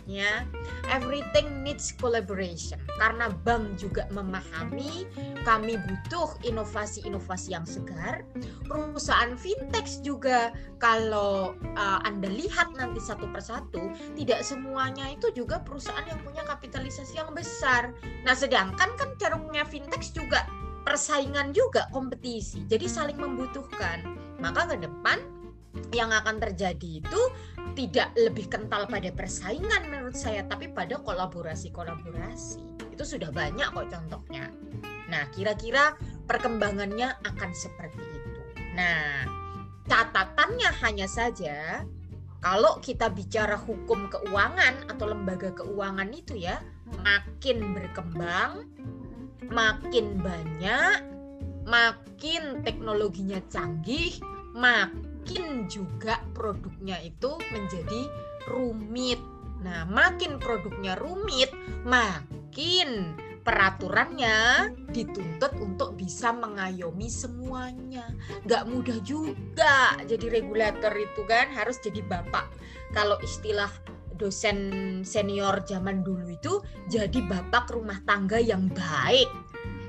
ya 0.09 0.42
everything 0.88 1.61
needs 1.61 1.92
collaboration. 1.94 2.81
Karena 2.97 3.31
bank 3.44 3.77
juga 3.77 4.09
memahami 4.11 5.05
kami 5.44 5.77
butuh 5.77 6.35
inovasi-inovasi 6.42 7.53
yang 7.53 7.68
segar. 7.68 8.25
Perusahaan 8.66 9.37
fintech 9.37 10.01
juga 10.01 10.51
kalau 10.81 11.55
uh, 11.77 12.01
anda 12.03 12.27
lihat 12.27 12.73
nanti 12.75 12.99
satu 12.99 13.29
persatu 13.31 13.92
tidak 14.16 14.40
semuanya 14.42 15.12
itu 15.12 15.29
juga 15.37 15.61
perusahaan 15.62 16.09
yang 16.09 16.18
punya 16.25 16.42
kapitalisasi 16.49 17.21
yang 17.21 17.31
besar. 17.37 17.92
Nah 18.25 18.33
sedangkan 18.33 18.97
kan 18.97 19.12
ceruknya 19.21 19.62
fintech 19.68 20.09
juga 20.16 20.49
persaingan 20.88 21.53
juga 21.53 21.85
kompetisi. 21.92 22.64
Jadi 22.64 22.88
saling 22.88 23.21
membutuhkan. 23.21 24.16
Maka 24.40 24.73
ke 24.73 24.77
depan 24.81 25.21
yang 25.95 26.11
akan 26.12 26.41
terjadi 26.41 27.03
itu 27.03 27.21
tidak 27.75 28.11
lebih 28.19 28.51
kental 28.51 28.91
pada 28.91 29.11
persaingan 29.14 29.87
menurut 29.87 30.19
saya 30.19 30.43
tapi 30.47 30.69
pada 30.71 30.99
kolaborasi-kolaborasi. 30.99 32.91
Itu 32.93 33.05
sudah 33.07 33.31
banyak 33.31 33.71
kok 33.71 33.88
contohnya. 33.88 34.51
Nah 35.09 35.31
kira-kira 35.33 35.95
perkembangannya 36.27 37.14
akan 37.23 37.51
seperti 37.55 38.03
itu. 38.03 38.41
Nah 38.75 39.25
catatannya 39.88 40.71
hanya 40.85 41.09
saja 41.09 41.83
kalau 42.38 42.79
kita 42.79 43.11
bicara 43.11 43.59
hukum 43.59 44.07
keuangan 44.07 44.87
atau 44.87 45.11
lembaga 45.11 45.51
keuangan 45.59 46.11
itu 46.14 46.38
ya 46.38 46.62
makin 47.03 47.75
berkembang 47.75 48.69
makin 49.49 50.21
banyak 50.23 51.03
makin 51.67 52.62
teknologinya 52.62 53.43
canggih 53.49 54.17
makin 54.55 55.08
makin 55.29 55.69
juga 55.69 56.25
produknya 56.33 56.97
itu 57.05 57.37
menjadi 57.53 58.09
rumit. 58.49 59.21
Nah, 59.61 59.85
makin 59.85 60.41
produknya 60.41 60.97
rumit, 60.97 61.53
makin 61.85 63.12
peraturannya 63.45 64.73
dituntut 64.88 65.53
untuk 65.61 66.01
bisa 66.01 66.33
mengayomi 66.33 67.12
semuanya. 67.12 68.09
Gak 68.49 68.73
mudah 68.73 68.97
juga 69.05 70.01
jadi 70.09 70.41
regulator 70.41 70.97
itu 70.97 71.21
kan 71.29 71.53
harus 71.53 71.77
jadi 71.85 72.01
bapak. 72.09 72.49
Kalau 72.97 73.21
istilah 73.21 73.69
dosen 74.17 74.57
senior 75.05 75.61
zaman 75.69 76.01
dulu 76.01 76.25
itu 76.33 76.64
jadi 76.88 77.21
bapak 77.29 77.69
rumah 77.69 78.01
tangga 78.09 78.40
yang 78.40 78.73
baik 78.73 79.29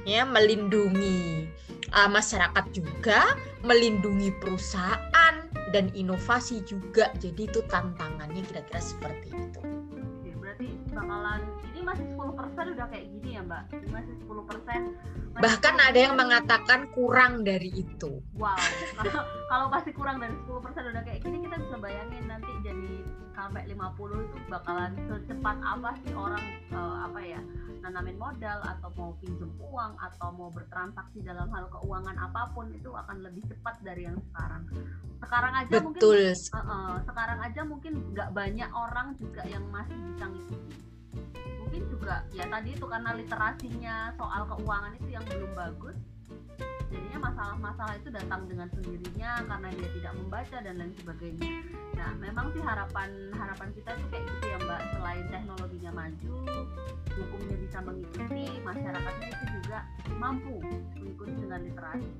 ya 0.03 0.27
melindungi 0.27 1.47
uh, 1.93 2.09
masyarakat 2.09 2.65
juga 2.73 3.37
melindungi 3.65 4.33
perusahaan 4.39 5.35
dan 5.69 5.85
inovasi 5.93 6.65
juga. 6.65 7.13
Jadi 7.21 7.45
itu 7.49 7.61
tantangannya 7.69 8.41
kira-kira 8.45 8.81
seperti 8.81 9.29
itu. 9.33 9.61
Oke, 9.61 10.31
berarti 10.37 10.67
bakalan 10.93 11.41
ini 11.73 11.81
masih 11.85 12.05
10% 12.13 12.75
udah 12.75 12.87
kayak 12.89 13.05
gini 13.13 13.29
ya 13.37 13.41
mbak? 13.45 13.63
Ini 13.73 13.87
masih 13.93 14.13
10% 14.25 15.19
bahkan 15.39 15.75
ada 15.79 15.95
yang 15.95 16.19
mengatakan 16.19 16.91
kurang 16.91 17.47
dari 17.47 17.71
itu. 17.71 18.19
Wow 18.35 18.59
kalau 19.51 19.71
pasti 19.71 19.95
kurang 19.95 20.19
dari 20.19 20.35
10% 20.35 20.49
udah 20.91 21.03
kayak 21.05 21.19
gini 21.23 21.37
kita 21.47 21.55
bisa 21.61 21.75
bayangin 21.79 22.23
nanti 22.27 22.51
jadi 22.65 22.91
sampai 23.39 23.63
50 23.71 24.27
itu 24.27 24.37
bakalan 24.51 24.91
secepat 25.07 25.57
apa 25.63 25.89
sih 26.03 26.11
orang 26.11 26.43
uh, 26.75 27.07
apa 27.07 27.19
ya 27.23 27.39
nanamin 27.79 28.19
modal 28.19 28.59
atau 28.59 28.91
mau 28.99 29.15
pinjam 29.23 29.47
uang 29.63 29.95
atau 29.95 30.27
mau 30.35 30.51
bertransaksi 30.51 31.23
dalam 31.23 31.47
hal 31.55 31.71
keuangan 31.71 32.19
apa 32.19 32.51
pun 32.51 32.67
itu 32.75 32.91
akan 32.91 33.23
lebih 33.23 33.47
cepat 33.47 33.79
dari 33.79 34.03
yang 34.03 34.19
sekarang. 34.19 34.67
Sekarang 35.23 35.53
aja 35.55 35.71
Betul. 35.79 35.87
mungkin 35.87 36.03
uh, 36.35 36.59
uh, 36.59 36.93
sekarang 37.07 37.39
aja 37.39 37.61
mungkin 37.63 37.93
nggak 38.11 38.29
banyak 38.35 38.69
orang 38.75 39.15
juga 39.15 39.47
yang 39.47 39.63
masih 39.71 39.95
bisa 40.11 40.25
ngikuti. 40.27 40.75
Mungkin 41.63 41.83
juga 41.87 42.15
ya 42.35 42.45
tadi 42.51 42.69
itu 42.75 42.85
karena 42.85 43.11
literasinya 43.15 43.95
soal 44.19 44.43
keuangan 44.51 44.93
itu 44.99 45.09
yang 45.15 45.23
belum 45.23 45.51
bagus. 45.55 45.97
Jadinya 46.89 47.19
masalah-masalah 47.29 47.93
itu 48.01 48.09
datang 48.09 48.41
dengan 48.49 48.67
sendirinya 48.73 49.31
karena 49.45 49.67
dia 49.77 49.89
tidak 49.93 50.13
membaca 50.17 50.57
dan 50.61 50.75
lain 50.81 50.93
sebagainya. 50.97 51.51
Nah, 51.99 52.11
memang 52.17 52.45
sih 52.55 52.63
harapan 52.63 53.09
harapan 53.35 53.69
kita 53.77 53.89
itu 53.93 54.05
kayak 54.09 54.25
gitu 54.25 54.45
ya 54.49 54.57
Mbak, 54.63 54.81
selain 54.95 55.25
teknologinya 55.29 55.91
maju, 55.93 56.35
hukumnya 57.13 57.55
bisa 57.61 57.77
mengikuti, 57.83 58.43
masyarakatnya 58.63 59.27
itu 59.29 59.45
juga 59.61 59.79
mampu 60.17 60.55
mengikuti 60.97 61.33
dengan 61.37 61.59
literasi. 61.65 62.11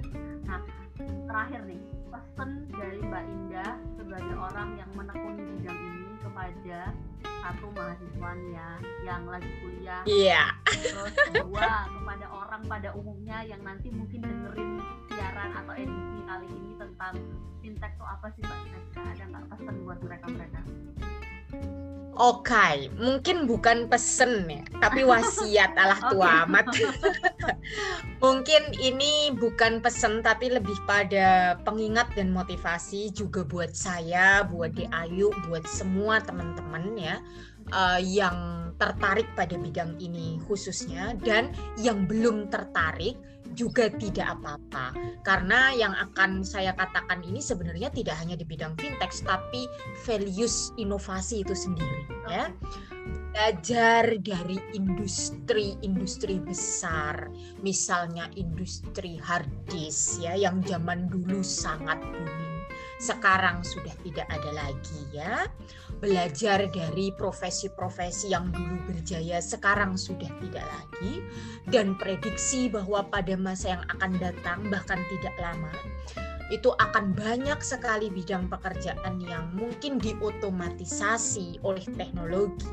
Nah, 0.45 0.59
terakhir 0.99 1.61
nih, 1.65 1.81
pesan 2.11 2.49
dari 2.73 2.99
Mbak 3.01 3.23
Indah 3.25 3.73
sebagai 3.97 4.35
orang 4.37 4.69
yang 4.77 4.89
menekuni 4.93 5.41
bidang 5.57 5.79
ini 5.79 6.08
kepada 6.39 6.95
satu 7.43 7.67
mahasiswanya 7.75 8.79
yang 9.03 9.27
lagi 9.27 9.51
kuliah, 9.59 9.99
Iya. 10.07 10.55
terus 10.71 11.11
kedua 11.27 11.91
kepada 11.91 12.25
orang 12.31 12.61
pada 12.63 12.89
umumnya 12.95 13.43
yang 13.43 13.59
nanti 13.59 13.91
mungkin 13.91 14.23
dengerin 14.23 14.79
siaran 15.11 15.51
atau 15.51 15.75
edisi 15.75 16.19
kali 16.23 16.47
ini 16.47 16.71
tentang 16.79 17.13
fintech 17.59 17.91
itu 17.91 18.05
apa 18.07 18.27
sih 18.31 18.41
Mbak 18.47 18.59
Indah? 18.63 18.83
Ada 19.03 19.23
nggak 19.27 19.45
pesan 19.51 19.75
buat 19.83 19.99
Oke, 22.19 22.91
mungkin 22.99 23.47
bukan 23.47 23.87
pesen 23.87 24.43
ya, 24.51 24.59
tapi 24.83 25.07
wasiat. 25.07 25.71
Alah 25.79 26.11
tua 26.11 26.43
amat. 26.43 26.67
mungkin 28.23 28.75
ini 28.75 29.31
bukan 29.39 29.79
pesen 29.79 30.19
tapi 30.19 30.51
lebih 30.51 30.75
pada 30.83 31.55
pengingat 31.63 32.11
dan 32.19 32.35
motivasi 32.35 33.15
juga 33.15 33.47
buat 33.47 33.71
saya, 33.71 34.43
buat 34.43 34.75
Di 34.75 34.83
Ayu, 34.91 35.31
buat 35.47 35.63
semua 35.63 36.19
teman-teman 36.19 36.99
ya 36.99 37.23
uh, 37.71 37.99
yang 38.03 38.69
tertarik 38.79 39.27
pada 39.35 39.59
bidang 39.59 39.99
ini 39.99 40.39
khususnya 40.47 41.15
dan 41.23 41.51
yang 41.79 42.07
belum 42.07 42.47
tertarik 42.47 43.19
juga 43.59 43.91
tidak 43.91 44.39
apa-apa. 44.39 44.95
Karena 45.27 45.75
yang 45.75 45.91
akan 45.91 46.47
saya 46.47 46.71
katakan 46.71 47.19
ini 47.27 47.43
sebenarnya 47.43 47.91
tidak 47.91 48.15
hanya 48.15 48.39
di 48.39 48.47
bidang 48.47 48.79
fintech 48.79 49.11
tapi 49.27 49.67
values 50.07 50.71
inovasi 50.79 51.43
itu 51.43 51.51
sendiri 51.51 52.07
ya. 52.31 52.47
Belajar 53.35 54.15
dari 54.23 54.57
industri-industri 54.73 56.39
besar 56.39 57.27
misalnya 57.59 58.31
industri 58.39 59.19
hard 59.19 59.51
disk 59.67 60.23
ya 60.23 60.33
yang 60.39 60.63
zaman 60.63 61.11
dulu 61.11 61.43
sangat 61.43 61.99
booming 61.99 62.48
sekarang 62.99 63.63
sudah 63.63 63.95
tidak 64.03 64.27
ada 64.27 64.51
lagi 64.51 65.01
ya. 65.15 65.47
Belajar 66.03 66.67
dari 66.67 67.15
profesi-profesi 67.15 68.35
yang 68.35 68.51
dulu 68.51 68.91
berjaya 68.91 69.39
sekarang 69.39 69.95
sudah 69.95 70.27
tidak 70.43 70.67
lagi 70.67 71.23
dan 71.71 71.95
prediksi 71.95 72.67
bahwa 72.67 73.07
pada 73.07 73.39
masa 73.39 73.79
yang 73.79 73.83
akan 73.87 74.11
datang 74.19 74.59
bahkan 74.67 74.99
tidak 75.07 75.35
lama 75.39 75.71
itu 76.49 76.73
akan 76.81 77.13
banyak 77.13 77.61
sekali 77.61 78.09
bidang 78.09 78.49
pekerjaan 78.49 79.21
yang 79.21 79.53
mungkin 79.53 80.01
diotomatisasi 80.01 81.61
oleh 81.61 81.85
teknologi. 81.93 82.65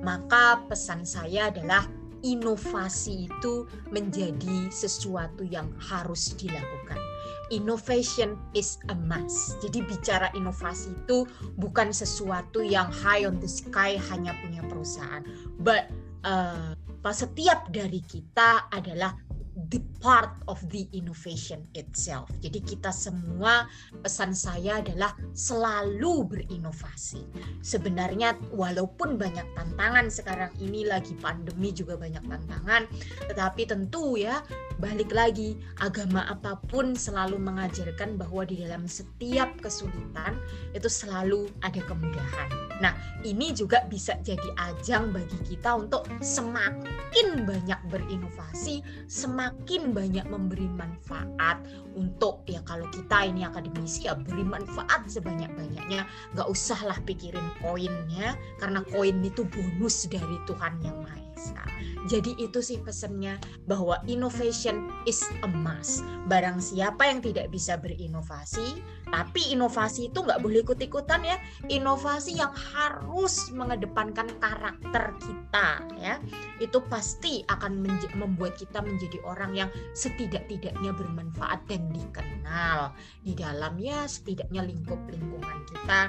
Maka 0.00 0.64
pesan 0.64 1.04
saya 1.04 1.52
adalah 1.52 1.84
inovasi 2.24 3.28
itu 3.28 3.68
menjadi 3.92 4.72
sesuatu 4.72 5.44
yang 5.44 5.68
harus 5.76 6.32
dilakukan 6.40 7.11
innovation 7.50 8.38
is 8.54 8.78
a 8.92 8.94
must. 8.94 9.58
Jadi 9.64 9.82
bicara 9.82 10.30
inovasi 10.36 10.94
itu 10.94 11.26
bukan 11.58 11.90
sesuatu 11.90 12.62
yang 12.62 12.92
high 12.92 13.26
on 13.26 13.40
the 13.42 13.50
sky 13.50 13.98
hanya 14.12 14.36
punya 14.44 14.62
perusahaan, 14.68 15.24
but 15.58 15.90
uh, 16.22 16.76
setiap 17.10 17.66
dari 17.74 17.98
kita 18.06 18.70
adalah 18.70 19.18
the 19.68 19.80
part 20.00 20.32
of 20.48 20.58
the 20.72 20.88
innovation 20.96 21.64
itself. 21.76 22.28
Jadi 22.40 22.64
kita 22.64 22.88
semua 22.88 23.68
pesan 24.00 24.32
saya 24.32 24.80
adalah 24.80 25.12
selalu 25.36 26.24
berinovasi. 26.26 27.22
Sebenarnya 27.60 28.36
walaupun 28.52 29.20
banyak 29.20 29.44
tantangan 29.52 30.08
sekarang 30.08 30.52
ini 30.58 30.88
lagi 30.88 31.12
pandemi 31.20 31.70
juga 31.70 32.00
banyak 32.00 32.24
tantangan, 32.24 32.88
tetapi 33.28 33.68
tentu 33.68 34.16
ya 34.16 34.40
balik 34.80 35.12
lagi 35.12 35.60
agama 35.78 36.24
apa 36.26 36.58
pun 36.66 36.96
selalu 36.96 37.36
mengajarkan 37.38 38.16
bahwa 38.16 38.42
di 38.48 38.64
dalam 38.64 38.88
setiap 38.88 39.52
kesulitan 39.60 40.40
itu 40.72 40.88
selalu 40.88 41.46
ada 41.60 41.78
kemudahan. 41.84 42.71
Nah, 42.80 42.96
ini 43.26 43.52
juga 43.52 43.84
bisa 43.90 44.16
jadi 44.22 44.48
ajang 44.72 45.12
bagi 45.12 45.38
kita 45.44 45.76
untuk 45.76 46.08
semakin 46.22 47.44
banyak 47.44 47.80
berinovasi, 47.92 48.80
semakin 49.06 49.92
banyak 49.92 50.24
memberi 50.26 50.66
manfaat 50.72 51.60
untuk 51.92 52.42
ya 52.48 52.64
kalau 52.64 52.88
kita 52.90 53.28
ini 53.28 53.44
akademisi 53.44 54.08
ya 54.08 54.16
beri 54.16 54.46
manfaat 54.46 55.04
sebanyak-banyaknya. 55.10 56.06
Gak 56.38 56.48
usahlah 56.48 56.96
pikirin 57.04 57.44
koinnya 57.60 58.38
karena 58.62 58.80
koin 58.88 59.20
itu 59.20 59.44
bonus 59.50 60.08
dari 60.08 60.38
Tuhan 60.48 60.80
yang 60.80 60.96
Maha 61.04 61.20
Esa. 61.36 61.64
Jadi 62.10 62.34
itu 62.38 62.58
sih 62.58 62.82
pesannya 62.82 63.38
bahwa 63.70 64.02
innovation 64.10 64.90
is 65.06 65.22
a 65.46 65.48
must. 65.48 66.02
Barang 66.26 66.58
siapa 66.58 67.06
yang 67.06 67.22
tidak 67.22 67.50
bisa 67.54 67.78
berinovasi, 67.78 68.82
tapi 69.12 69.52
inovasi 69.52 70.08
itu 70.08 70.24
nggak 70.24 70.40
boleh 70.40 70.64
ikut-ikutan 70.64 71.20
ya. 71.20 71.36
Inovasi 71.68 72.40
yang 72.40 72.48
harus 72.56 73.52
mengedepankan 73.52 74.32
karakter 74.40 75.12
kita 75.20 75.84
ya. 76.00 76.16
Itu 76.56 76.80
pasti 76.88 77.44
akan 77.44 77.84
membuat 78.16 78.56
kita 78.56 78.80
menjadi 78.80 79.20
orang 79.28 79.52
yang 79.52 79.68
setidak-tidaknya 79.92 80.96
bermanfaat 80.96 81.60
dan 81.68 81.92
dikenal 81.92 82.96
di 83.20 83.36
dalamnya 83.36 84.08
setidaknya 84.08 84.64
lingkup 84.64 84.98
lingkungan 85.12 85.60
kita. 85.68 86.08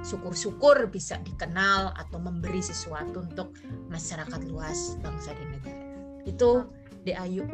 Syukur-syukur 0.00 0.88
bisa 0.88 1.20
dikenal 1.20 1.92
atau 2.00 2.16
memberi 2.16 2.64
sesuatu 2.64 3.28
untuk 3.28 3.52
masyarakat 3.92 4.40
luas 4.48 4.96
bangsa 5.04 5.36
dan 5.36 5.48
negara. 5.52 5.84
Itu 6.24 6.64
Ayu. 7.16 7.48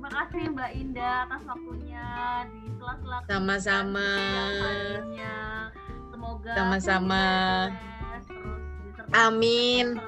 Terima 0.00 0.16
kasih 0.16 0.56
Mbak 0.56 0.72
Indah 0.80 1.28
atas 1.28 1.44
waktunya 1.44 2.08
di 2.48 2.72
sela-sela 2.72 3.20
sama-sama. 3.28 4.08
Semoga 6.08 6.52
sama-sama. 6.56 7.24
Amin. 9.12 10.00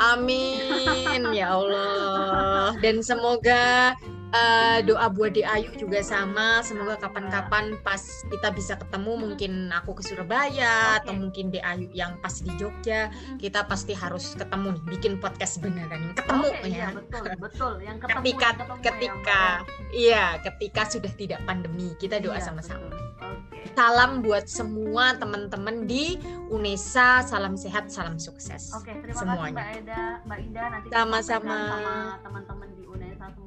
Amin 0.00 1.20
ya 1.36 1.52
Allah. 1.52 2.80
Dan 2.80 3.04
semoga 3.04 3.92
uh, 4.36 4.78
doa 4.84 5.06
buat 5.08 5.32
di 5.32 5.42
Ayu 5.42 5.72
juga 5.76 6.00
sama. 6.04 6.60
Semoga 6.60 7.00
kapan-kapan 7.00 7.80
pas 7.80 8.00
kita 8.28 8.52
bisa 8.52 8.74
ketemu, 8.76 9.12
mungkin 9.16 9.52
aku 9.72 9.96
ke 9.98 10.02
Surabaya 10.04 11.00
okay. 11.00 11.00
atau 11.02 11.12
mungkin 11.16 11.48
di 11.48 11.60
Ayu 11.62 11.88
yang 11.96 12.20
pas 12.20 12.32
di 12.36 12.52
Jogja, 12.60 13.08
kita 13.40 13.64
pasti 13.64 13.96
harus 13.96 14.36
ketemu 14.36 14.76
nih, 14.76 14.84
bikin 14.96 15.12
podcast 15.18 15.58
beneran. 15.60 16.12
Ketemu 16.12 16.48
okay, 16.52 16.70
ya. 16.70 16.76
Iya, 16.76 16.86
betul, 16.92 17.24
betul. 17.40 17.72
Yang 17.80 17.96
ketemu, 18.04 18.16
ketika 18.20 18.46
yang 18.46 18.56
ketemu 18.56 18.76
ketika 18.84 19.40
ya, 19.40 19.64
iya, 19.92 20.24
ketika 20.42 20.82
sudah 20.88 21.12
tidak 21.16 21.40
pandemi, 21.48 21.88
kita 21.96 22.20
doa 22.20 22.36
iya, 22.36 22.44
sama-sama. 22.44 22.92
Okay. 23.16 23.72
salam 23.76 24.24
buat 24.24 24.48
semua 24.48 25.16
teman-teman 25.16 25.88
di 25.88 26.16
UNESA. 26.48 27.24
Salam 27.26 27.56
sehat, 27.56 27.88
salam 27.92 28.16
sukses. 28.16 28.72
Oke, 28.76 28.92
terima 29.04 29.20
semuanya. 29.20 29.40
kasih 29.40 29.52
Mbak 29.52 29.68
Eda, 29.82 30.04
Mbak 30.24 30.38
Indah 30.44 30.66
nanti 30.72 30.86
sama-sama 30.92 31.56
sama 31.56 31.96
teman-teman 32.24 32.75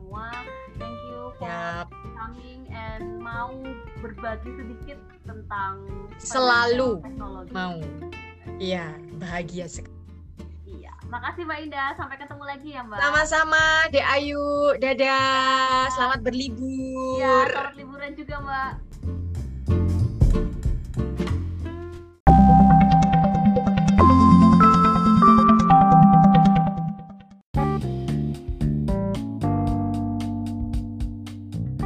semua. 0.09 0.33
Thank 0.81 0.97
you 1.05 1.21
for 1.37 1.45
Yap. 1.45 1.93
coming 2.17 2.65
and 2.73 3.21
mau 3.21 3.53
berbagi 4.01 4.49
sedikit 4.57 4.97
tentang 5.21 5.85
Selalu 6.17 6.97
teknologi. 7.05 7.53
Mau. 7.53 7.77
Iya, 8.57 8.97
bahagia 9.21 9.69
sekali. 9.69 9.93
Iya. 10.65 10.97
Makasih 11.13 11.45
Mbak 11.45 11.59
Indah. 11.61 11.93
Sampai 11.93 12.17
ketemu 12.17 12.41
lagi 12.41 12.69
ya, 12.73 12.81
Mbak. 12.81 12.97
Sama-sama, 12.97 13.65
Dek 13.93 14.07
Ayu. 14.17 14.73
Dadah. 14.81 15.93
Selamat 15.93 16.25
berlibur. 16.25 17.21
Iya, 17.21 17.53
selamat 17.53 17.75
liburan 17.77 18.11
juga, 18.17 18.35
Mbak. 18.41 18.71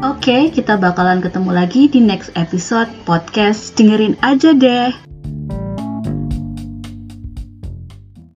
Oke, 0.04 0.52
kita 0.52 0.76
bakalan 0.76 1.24
ketemu 1.24 1.56
lagi 1.56 1.88
di 1.88 2.04
next 2.04 2.36
episode 2.36 2.92
podcast. 3.08 3.72
Dengerin 3.80 4.20
aja 4.20 4.52
deh. 4.52 5.13